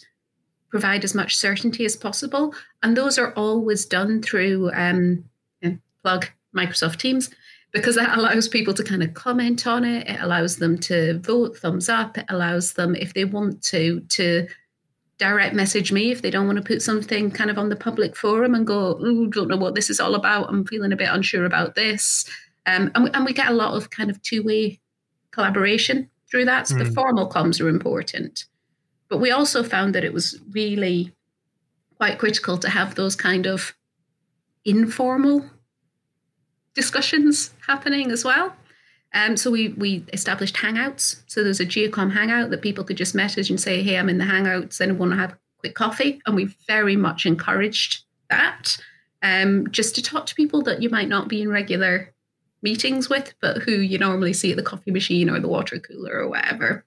provide 0.71 1.03
as 1.03 1.13
much 1.13 1.35
certainty 1.35 1.85
as 1.85 1.95
possible. 1.95 2.55
And 2.81 2.97
those 2.97 3.19
are 3.19 3.33
always 3.33 3.85
done 3.85 4.21
through 4.21 4.71
um, 4.73 5.25
plug 6.01 6.27
Microsoft 6.55 6.97
Teams 6.97 7.29
because 7.71 7.95
that 7.95 8.17
allows 8.17 8.47
people 8.47 8.73
to 8.73 8.83
kind 8.83 9.03
of 9.03 9.13
comment 9.13 9.67
on 9.67 9.85
it. 9.85 10.07
It 10.07 10.19
allows 10.19 10.57
them 10.57 10.77
to 10.79 11.19
vote 11.19 11.57
thumbs 11.57 11.89
up. 11.89 12.17
It 12.17 12.25
allows 12.29 12.73
them, 12.73 12.95
if 12.95 13.13
they 13.13 13.25
want 13.25 13.61
to, 13.65 14.01
to 14.09 14.47
direct 15.17 15.53
message 15.53 15.91
me 15.91 16.11
if 16.11 16.21
they 16.21 16.31
don't 16.31 16.47
want 16.47 16.57
to 16.57 16.63
put 16.63 16.81
something 16.81 17.31
kind 17.31 17.49
of 17.49 17.57
on 17.57 17.69
the 17.69 17.75
public 17.75 18.15
forum 18.15 18.55
and 18.55 18.65
go, 18.65 18.97
oh, 18.99 19.27
don't 19.27 19.47
know 19.47 19.57
what 19.57 19.75
this 19.75 19.89
is 19.89 19.99
all 19.99 20.15
about. 20.15 20.49
I'm 20.49 20.65
feeling 20.65 20.91
a 20.91 20.97
bit 20.97 21.09
unsure 21.09 21.45
about 21.45 21.75
this. 21.75 22.29
Um, 22.65 22.91
and, 22.95 23.05
we, 23.05 23.11
and 23.11 23.25
we 23.25 23.33
get 23.33 23.49
a 23.49 23.53
lot 23.53 23.75
of 23.75 23.89
kind 23.89 24.09
of 24.09 24.21
two 24.21 24.43
way 24.43 24.79
collaboration 25.31 26.09
through 26.29 26.45
that. 26.45 26.67
So 26.67 26.75
mm. 26.75 26.79
the 26.79 26.91
formal 26.91 27.29
comms 27.29 27.61
are 27.61 27.69
important. 27.69 28.45
But 29.11 29.19
we 29.19 29.29
also 29.29 29.61
found 29.61 29.93
that 29.93 30.05
it 30.05 30.13
was 30.13 30.39
really 30.51 31.13
quite 31.97 32.17
critical 32.17 32.57
to 32.57 32.69
have 32.69 32.95
those 32.95 33.13
kind 33.13 33.45
of 33.45 33.75
informal 34.63 35.45
discussions 36.73 37.53
happening 37.67 38.09
as 38.09 38.23
well. 38.23 38.55
Um, 39.13 39.35
so 39.35 39.51
we 39.51 39.67
we 39.69 40.05
established 40.13 40.55
hangouts. 40.55 41.23
So 41.27 41.43
there's 41.43 41.59
a 41.59 41.65
Giacom 41.65 42.13
hangout 42.13 42.51
that 42.51 42.61
people 42.61 42.85
could 42.85 42.95
just 42.95 43.13
message 43.13 43.49
and 43.49 43.59
say, 43.59 43.83
"Hey, 43.83 43.97
I'm 43.97 44.07
in 44.07 44.17
the 44.17 44.23
hangouts. 44.23 44.79
and 44.79 44.97
want 44.97 45.11
to 45.11 45.17
have 45.17 45.33
a 45.33 45.37
quick 45.57 45.75
coffee?" 45.75 46.21
And 46.25 46.33
we 46.33 46.55
very 46.65 46.95
much 46.95 47.25
encouraged 47.25 48.05
that, 48.29 48.77
um, 49.21 49.69
just 49.71 49.93
to 49.95 50.01
talk 50.01 50.25
to 50.27 50.35
people 50.35 50.61
that 50.61 50.81
you 50.81 50.89
might 50.89 51.09
not 51.09 51.27
be 51.27 51.41
in 51.41 51.49
regular 51.49 52.13
meetings 52.61 53.09
with, 53.09 53.33
but 53.41 53.63
who 53.63 53.73
you 53.73 53.97
normally 53.97 54.31
see 54.31 54.51
at 54.51 54.57
the 54.57 54.63
coffee 54.63 54.91
machine 54.91 55.29
or 55.29 55.41
the 55.41 55.49
water 55.49 55.79
cooler 55.79 56.13
or 56.17 56.29
whatever. 56.29 56.85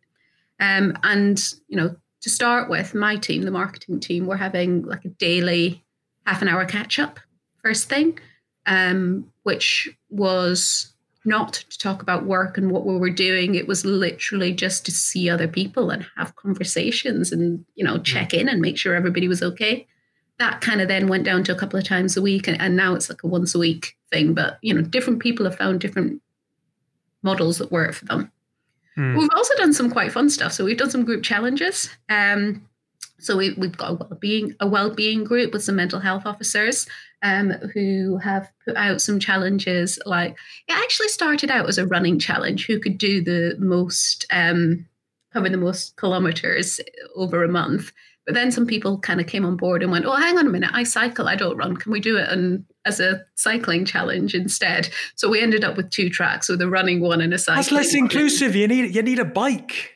Um, 0.58 0.96
and 1.02 1.38
you 1.68 1.76
know, 1.76 1.96
to 2.24 2.30
start 2.30 2.70
with, 2.70 2.94
my 2.94 3.16
team, 3.16 3.42
the 3.42 3.50
marketing 3.50 4.00
team, 4.00 4.24
we're 4.24 4.36
having 4.36 4.80
like 4.80 5.04
a 5.04 5.10
daily 5.10 5.84
half 6.24 6.40
an 6.40 6.48
hour 6.48 6.64
catch 6.64 6.98
up 6.98 7.20
first 7.62 7.86
thing, 7.86 8.18
um, 8.64 9.30
which 9.42 9.90
was 10.08 10.94
not 11.26 11.52
to 11.52 11.78
talk 11.78 12.00
about 12.00 12.24
work 12.24 12.56
and 12.56 12.70
what 12.70 12.86
we 12.86 12.96
were 12.96 13.10
doing. 13.10 13.54
It 13.54 13.68
was 13.68 13.84
literally 13.84 14.54
just 14.54 14.86
to 14.86 14.90
see 14.90 15.28
other 15.28 15.46
people 15.46 15.90
and 15.90 16.06
have 16.16 16.34
conversations 16.36 17.30
and, 17.30 17.62
you 17.74 17.84
know, 17.84 17.98
check 17.98 18.32
in 18.32 18.48
and 18.48 18.58
make 18.58 18.78
sure 18.78 18.94
everybody 18.94 19.28
was 19.28 19.42
okay. 19.42 19.86
That 20.38 20.62
kind 20.62 20.80
of 20.80 20.88
then 20.88 21.08
went 21.08 21.24
down 21.24 21.44
to 21.44 21.52
a 21.52 21.58
couple 21.58 21.78
of 21.78 21.84
times 21.84 22.16
a 22.16 22.22
week. 22.22 22.48
And, 22.48 22.58
and 22.58 22.74
now 22.74 22.94
it's 22.94 23.10
like 23.10 23.22
a 23.22 23.26
once 23.26 23.54
a 23.54 23.58
week 23.58 23.98
thing. 24.10 24.32
But, 24.32 24.58
you 24.62 24.72
know, 24.72 24.80
different 24.80 25.20
people 25.20 25.44
have 25.44 25.58
found 25.58 25.80
different 25.80 26.22
models 27.22 27.58
that 27.58 27.70
work 27.70 27.92
for 27.92 28.06
them. 28.06 28.32
Hmm. 28.96 29.16
We've 29.16 29.30
also 29.34 29.54
done 29.56 29.72
some 29.72 29.90
quite 29.90 30.12
fun 30.12 30.30
stuff. 30.30 30.52
So 30.52 30.64
we've 30.64 30.76
done 30.76 30.90
some 30.90 31.04
group 31.04 31.22
challenges. 31.22 31.88
Um, 32.08 32.68
so 33.18 33.36
we, 33.36 33.54
we've 33.54 33.76
got 33.76 33.90
a 33.90 33.94
well-being 33.94 34.54
a 34.60 34.66
well-being 34.66 35.24
group 35.24 35.52
with 35.52 35.64
some 35.64 35.76
mental 35.76 36.00
health 36.00 36.26
officers 36.26 36.86
um, 37.22 37.52
who 37.72 38.18
have 38.18 38.50
put 38.64 38.76
out 38.76 39.00
some 39.00 39.18
challenges. 39.18 39.98
Like 40.04 40.36
it 40.68 40.76
actually 40.76 41.08
started 41.08 41.50
out 41.50 41.68
as 41.68 41.78
a 41.78 41.86
running 41.86 42.18
challenge: 42.18 42.66
who 42.66 42.78
could 42.78 42.98
do 42.98 43.22
the 43.22 43.56
most, 43.58 44.26
um, 44.30 44.86
cover 45.32 45.48
the 45.48 45.56
most 45.56 45.96
kilometers 45.96 46.80
over 47.16 47.42
a 47.42 47.48
month. 47.48 47.92
But 48.26 48.34
then 48.34 48.50
some 48.50 48.66
people 48.66 48.98
kind 48.98 49.20
of 49.20 49.26
came 49.26 49.44
on 49.44 49.56
board 49.56 49.82
and 49.82 49.92
went, 49.92 50.06
"Oh, 50.06 50.16
hang 50.16 50.38
on 50.38 50.46
a 50.46 50.50
minute! 50.50 50.70
I 50.72 50.84
cycle. 50.84 51.28
I 51.28 51.36
don't 51.36 51.56
run. 51.56 51.76
Can 51.76 51.92
we 51.92 52.00
do 52.00 52.16
it 52.16 52.28
and 52.28 52.64
as 52.86 53.00
a 53.00 53.22
cycling 53.34 53.84
challenge 53.84 54.34
instead?" 54.34 54.88
So 55.14 55.28
we 55.28 55.40
ended 55.40 55.64
up 55.64 55.76
with 55.76 55.90
two 55.90 56.08
tracks, 56.08 56.48
with 56.48 56.62
a 56.62 56.68
running 56.68 57.00
one 57.00 57.20
and 57.20 57.34
a 57.34 57.38
cycling. 57.38 57.56
That's 57.56 57.72
less 57.72 57.94
inclusive. 57.94 58.56
You 58.56 58.68
need 58.68 58.94
you 58.94 59.02
need 59.02 59.18
a 59.18 59.24
bike. 59.24 59.94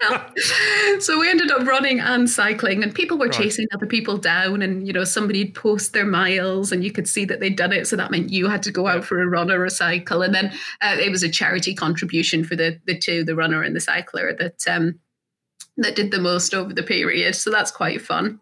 so 1.00 1.18
we 1.18 1.28
ended 1.28 1.50
up 1.50 1.66
running 1.66 2.00
and 2.00 2.28
cycling, 2.28 2.82
and 2.82 2.94
people 2.94 3.18
were 3.18 3.26
right. 3.26 3.34
chasing 3.34 3.66
other 3.74 3.86
people 3.86 4.16
down. 4.16 4.62
And 4.62 4.86
you 4.86 4.92
know, 4.92 5.04
somebody'd 5.04 5.54
post 5.54 5.92
their 5.92 6.04
miles, 6.04 6.72
and 6.72 6.84
you 6.84 6.92
could 6.92 7.08
see 7.08 7.24
that 7.24 7.40
they'd 7.40 7.56
done 7.56 7.72
it. 7.72 7.86
So 7.86 7.96
that 7.96 8.10
meant 8.10 8.30
you 8.30 8.48
had 8.48 8.62
to 8.64 8.72
go 8.72 8.86
out 8.86 9.04
for 9.04 9.20
a 9.20 9.26
run 9.26 9.50
or 9.50 9.64
a 9.64 9.70
cycle. 9.70 10.22
And 10.22 10.34
then 10.34 10.52
uh, 10.80 10.96
it 10.98 11.10
was 11.10 11.22
a 11.22 11.28
charity 11.28 11.74
contribution 11.74 12.44
for 12.44 12.56
the 12.56 12.80
the 12.86 12.98
two, 12.98 13.24
the 13.24 13.34
runner 13.34 13.62
and 13.62 13.74
the 13.74 13.80
cycler, 13.80 14.34
that 14.38 14.66
um, 14.68 14.98
that 15.78 15.96
did 15.96 16.10
the 16.10 16.20
most 16.20 16.54
over 16.54 16.74
the 16.74 16.82
period. 16.82 17.34
So 17.34 17.50
that's 17.50 17.70
quite 17.70 18.02
fun. 18.02 18.40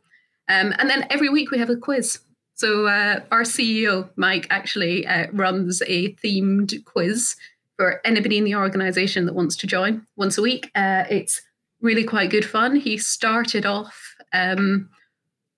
Um, 0.48 0.74
and 0.78 0.88
then 0.88 1.06
every 1.10 1.28
week 1.28 1.50
we 1.50 1.58
have 1.58 1.70
a 1.70 1.76
quiz. 1.76 2.20
So 2.54 2.86
uh, 2.86 3.20
our 3.30 3.42
CEO 3.42 4.08
Mike 4.16 4.46
actually 4.50 5.06
uh, 5.06 5.26
runs 5.32 5.82
a 5.86 6.14
themed 6.14 6.84
quiz 6.84 7.36
for 7.76 8.00
anybody 8.06 8.38
in 8.38 8.44
the 8.44 8.54
organization 8.54 9.26
that 9.26 9.34
wants 9.34 9.56
to 9.56 9.66
join 9.66 10.06
once 10.16 10.38
a 10.38 10.42
week. 10.42 10.70
Uh, 10.74 11.04
it's 11.10 11.42
really 11.82 12.04
quite 12.04 12.30
good 12.30 12.44
fun. 12.44 12.76
He 12.76 12.96
started 12.96 13.66
off 13.66 14.14
um, 14.32 14.88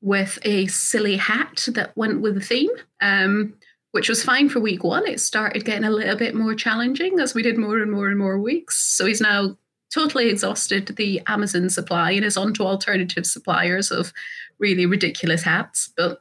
with 0.00 0.40
a 0.42 0.66
silly 0.66 1.16
hat 1.16 1.68
that 1.74 1.96
went 1.96 2.20
with 2.20 2.34
the 2.34 2.40
theme, 2.40 2.70
um, 3.00 3.54
which 3.92 4.08
was 4.08 4.24
fine 4.24 4.48
for 4.48 4.58
week 4.58 4.82
one. 4.82 5.06
It 5.06 5.20
started 5.20 5.64
getting 5.64 5.84
a 5.84 5.90
little 5.90 6.16
bit 6.16 6.34
more 6.34 6.54
challenging 6.54 7.20
as 7.20 7.34
we 7.34 7.42
did 7.42 7.56
more 7.56 7.78
and 7.78 7.92
more 7.92 8.08
and 8.08 8.18
more 8.18 8.40
weeks. 8.40 8.76
So 8.76 9.06
he's 9.06 9.20
now 9.20 9.56
totally 9.92 10.28
exhausted 10.28 10.86
the 10.96 11.20
Amazon 11.26 11.70
supply 11.70 12.12
and 12.12 12.24
is 12.24 12.36
on 12.36 12.54
to 12.54 12.64
alternative 12.64 13.26
suppliers 13.26 13.90
of 13.90 14.12
really 14.58 14.86
ridiculous 14.86 15.42
hats. 15.42 15.90
But 15.96 16.20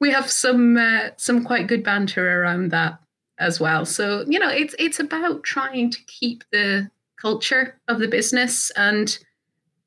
we 0.00 0.10
have 0.10 0.30
some 0.30 0.76
uh, 0.76 1.10
some 1.16 1.44
quite 1.44 1.66
good 1.66 1.82
banter 1.82 2.42
around 2.42 2.70
that 2.70 2.98
as 3.38 3.60
well. 3.60 3.84
So 3.84 4.24
you 4.28 4.38
know, 4.38 4.50
it's 4.50 4.74
it's 4.78 5.00
about 5.00 5.42
trying 5.42 5.90
to 5.90 5.98
keep 6.06 6.44
the 6.52 6.90
culture 7.20 7.80
of 7.88 7.98
the 7.98 8.08
business. 8.08 8.70
And 8.76 9.18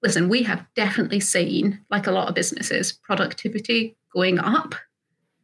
listen, 0.02 0.30
we 0.30 0.44
have 0.44 0.66
definitely 0.76 1.20
seen, 1.20 1.80
like 1.90 2.08
a 2.08 2.12
lot 2.12 2.28
of 2.28 2.36
businesses, 2.36 2.92
productivity 2.92 3.96
going 4.14 4.40
up. 4.40 4.76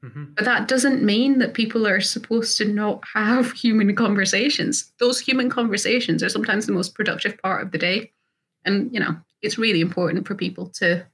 Mm-hmm. 0.05 0.25
But 0.35 0.45
that 0.45 0.67
doesn't 0.67 1.03
mean 1.03 1.39
that 1.39 1.53
people 1.53 1.87
are 1.87 2.01
supposed 2.01 2.57
to 2.57 2.65
not 2.65 3.03
have 3.13 3.51
human 3.63 3.95
conversations. 3.95 4.91
Those 4.99 5.19
human 5.19 5.49
conversations 5.49 6.21
are 6.23 6.29
sometimes 6.29 6.65
the 6.65 6.73
most 6.73 6.95
productive 6.95 7.37
part 7.41 7.63
of 7.63 7.71
the 7.71 7.77
day. 7.77 8.11
And, 8.63 8.93
you 8.93 8.99
know, 8.99 9.15
it's 9.41 9.57
really 9.57 9.81
important 9.81 10.27
for 10.27 10.35
people 10.35 10.69
to 10.75 11.05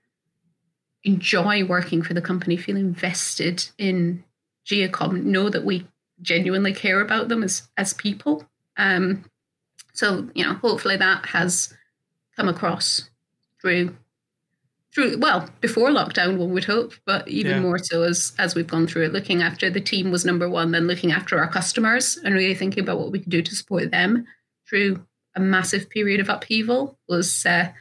enjoy 1.04 1.66
working 1.66 2.02
for 2.02 2.14
the 2.14 2.22
company, 2.22 2.58
feel 2.58 2.78
invested 2.78 3.68
in 3.78 4.24
Giacom, 4.66 5.24
know 5.24 5.50
that 5.50 5.66
we 5.66 5.88
genuinely 6.22 6.74
care 6.74 7.02
about 7.02 7.28
them 7.28 7.44
as 7.44 7.68
as 7.78 7.94
people. 7.94 8.46
Um, 8.78 9.26
so 9.94 10.30
you 10.34 10.46
know, 10.46 10.54
hopefully 10.54 10.98
that 10.98 11.26
has 11.28 11.74
come 12.36 12.48
across 12.48 13.10
through 13.62 13.96
through 14.94 15.18
well 15.18 15.50
before 15.62 15.90
lockdown 15.90 16.38
one 16.38 16.52
would 16.52 16.66
hope 16.66 16.94
but 17.06 17.28
even 17.28 17.52
yeah. 17.52 17.60
more 17.60 17.78
so 17.78 18.04
as 18.04 18.34
as 18.38 18.56
we've 18.56 18.68
gone 18.68 18.88
through 18.88 19.06
it 19.06 19.14
looking 19.14 19.42
after 19.42 19.70
the 19.70 19.82
team 19.82 20.12
was 20.12 20.26
number 20.26 20.50
one 20.50 20.72
then 20.72 20.88
looking 20.88 21.12
after 21.12 21.40
our 21.40 21.48
customers 21.48 22.18
and 22.24 22.36
really 22.36 22.56
thinking 22.56 22.84
about 22.84 23.00
what 23.00 23.12
we 23.12 23.20
could 23.20 23.30
do 23.30 23.42
to 23.42 23.56
support 23.56 23.92
them 23.92 24.26
through 24.68 25.02
a 25.36 25.40
massive 25.40 25.90
period 25.90 26.20
of 26.20 26.30
upheaval 26.30 27.00
was 27.08 27.46
uh, 27.46 27.72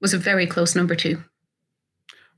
was 0.00 0.14
a 0.14 0.18
very 0.18 0.46
close 0.46 0.74
number 0.76 0.94
two 0.94 1.22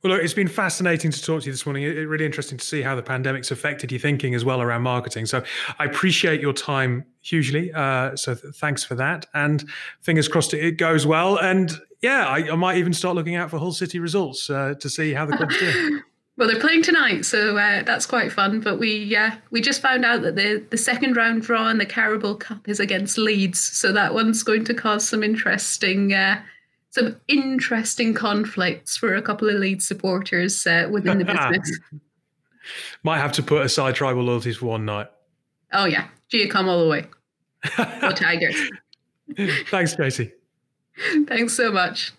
well, 0.03 0.15
look, 0.15 0.23
it's 0.23 0.35
been 0.35 0.49
fascinating 0.49 1.13
to 1.13 1.23
talk 1.23 1.43
to 1.43 1.47
you 1.47 1.53
this 1.53 1.65
morning. 1.65 1.85
It's 1.85 1.97
really 1.97 2.25
interesting 2.25 2.59
to 2.59 2.65
see 2.65 2.83
how 2.83 2.97
the 2.97 3.03
pandemic's 3.03 3.53
affected 3.53 3.93
your 3.93 4.01
thinking 4.01 4.35
as 4.35 4.45
well 4.45 4.61
around 4.61 4.83
marketing. 4.83 5.27
So 5.27 5.45
I 5.79 5.85
appreciate 5.85 6.41
your 6.41 6.53
time 6.53 7.05
hugely. 7.21 7.73
Uh, 7.73 8.17
so 8.17 8.35
th- 8.35 8.55
thanks 8.55 8.83
for 8.83 8.97
that. 8.97 9.27
And 9.33 9.65
fingers 10.01 10.27
crossed 10.27 10.55
it 10.55 10.77
goes 10.77 11.07
well. 11.07 11.37
And 11.39 11.73
yeah, 12.01 12.27
I, 12.27 12.51
I 12.51 12.57
might 12.57 12.79
even 12.79 12.93
start 12.93 13.15
looking 13.15 13.37
out 13.37 13.51
for 13.51 13.59
Hull 13.59 13.73
City 13.73 14.01
results 14.01 14.51
uh, 14.51 14.75
to 14.81 14.91
see 14.91 15.13
how 15.13 15.25
the 15.25 15.37
club's 15.37 15.59
doing. 15.59 16.01
Well, 16.39 16.49
they're 16.49 16.59
playing 16.59 16.83
tonight, 16.83 17.27
so 17.27 17.59
uh, 17.59 17.83
that's 17.83 18.07
quite 18.07 18.33
fun. 18.33 18.61
But 18.61 18.79
we 18.79 19.15
uh, 19.15 19.33
we 19.51 19.61
just 19.61 19.83
found 19.83 20.07
out 20.07 20.23
that 20.23 20.35
the 20.35 20.65
the 20.71 20.79
second 20.79 21.15
round 21.15 21.43
draw 21.43 21.69
in 21.69 21.77
the 21.77 21.85
Carabao 21.85 22.35
Cup 22.37 22.71
is 22.71 22.81
against 22.81 23.19
Leeds, 23.19 23.61
so 23.61 23.93
that 23.93 24.15
one's 24.15 24.43
going 24.43 24.65
to 24.65 24.73
cause 24.73 25.07
some 25.07 25.23
interesting 25.23 26.15
uh, 26.15 26.43
some 26.93 27.17
interesting 27.27 28.13
conflicts 28.13 28.99
for 28.99 29.15
a 29.15 29.23
couple 29.23 29.49
of 29.49 29.57
Leeds 29.57 29.89
supporters 29.89 30.67
uh, 30.67 30.89
within 30.91 31.19
the 31.19 31.25
business. 31.51 31.79
Might 33.03 33.19
have 33.19 33.33
to 33.33 33.43
put 33.43 33.65
aside 33.65 33.95
tribal 33.95 34.23
loyalties 34.23 34.59
for 34.59 34.67
one 34.67 34.85
night. 34.85 35.09
Oh 35.73 35.87
yeah, 35.87 36.09
Giacom 36.31 36.69
all 36.69 36.85
the 36.85 36.89
way. 36.89 37.07
Go 37.77 38.11
Tigers. 38.13 38.57
Thanks, 39.71 39.97
Tracy. 39.97 40.33
Thanks 41.27 41.55
so 41.55 41.73
much. 41.73 42.13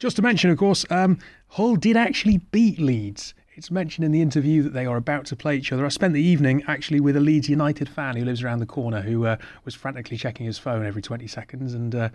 Just 0.00 0.16
to 0.16 0.22
mention, 0.22 0.50
of 0.50 0.58
course, 0.58 0.84
um, 0.90 1.18
Hull 1.48 1.76
did 1.76 1.96
actually 1.96 2.38
beat 2.38 2.80
Leeds. 2.80 3.34
It's 3.56 3.70
mentioned 3.70 4.04
in 4.04 4.10
the 4.10 4.20
interview 4.20 4.64
that 4.64 4.72
they 4.72 4.84
are 4.84 4.96
about 4.96 5.26
to 5.26 5.36
play 5.36 5.56
each 5.56 5.70
other. 5.70 5.86
I 5.86 5.88
spent 5.88 6.12
the 6.12 6.20
evening 6.20 6.64
actually 6.66 6.98
with 6.98 7.16
a 7.16 7.20
Leeds 7.20 7.48
United 7.48 7.88
fan 7.88 8.16
who 8.16 8.24
lives 8.24 8.42
around 8.42 8.58
the 8.58 8.66
corner 8.66 9.00
who 9.00 9.26
uh, 9.26 9.36
was 9.64 9.76
frantically 9.76 10.16
checking 10.16 10.44
his 10.44 10.58
phone 10.58 10.84
every 10.84 11.00
20 11.00 11.28
seconds 11.28 11.72
and 11.72 11.94
uh, 11.94 12.08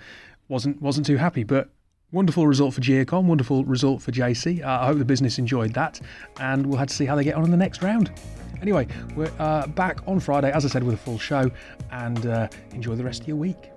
wasn't 0.49 0.81
wasn't 0.81 1.05
too 1.05 1.15
happy. 1.15 1.45
But 1.45 1.69
wonderful 2.11 2.45
result 2.45 2.73
for 2.73 2.81
Giacom, 2.81 3.23
wonderful 3.23 3.63
result 3.63 4.01
for 4.01 4.11
JC. 4.11 4.61
Uh, 4.61 4.81
I 4.81 4.87
hope 4.87 4.97
the 4.97 5.05
business 5.05 5.39
enjoyed 5.39 5.73
that, 5.75 6.01
and 6.41 6.65
we'll 6.65 6.77
have 6.77 6.89
to 6.89 6.93
see 6.93 7.05
how 7.05 7.15
they 7.15 7.23
get 7.23 7.35
on 7.35 7.45
in 7.45 7.51
the 7.51 7.57
next 7.57 7.81
round. 7.81 8.11
Anyway, 8.61 8.87
we're 9.15 9.31
uh, 9.39 9.65
back 9.67 10.01
on 10.07 10.19
Friday, 10.19 10.51
as 10.51 10.65
I 10.65 10.67
said, 10.67 10.83
with 10.83 10.95
a 10.95 10.97
full 10.97 11.19
show, 11.19 11.49
and 11.91 12.25
uh, 12.25 12.49
enjoy 12.73 12.95
the 12.95 13.03
rest 13.05 13.21
of 13.21 13.29
your 13.29 13.37
week. 13.37 13.71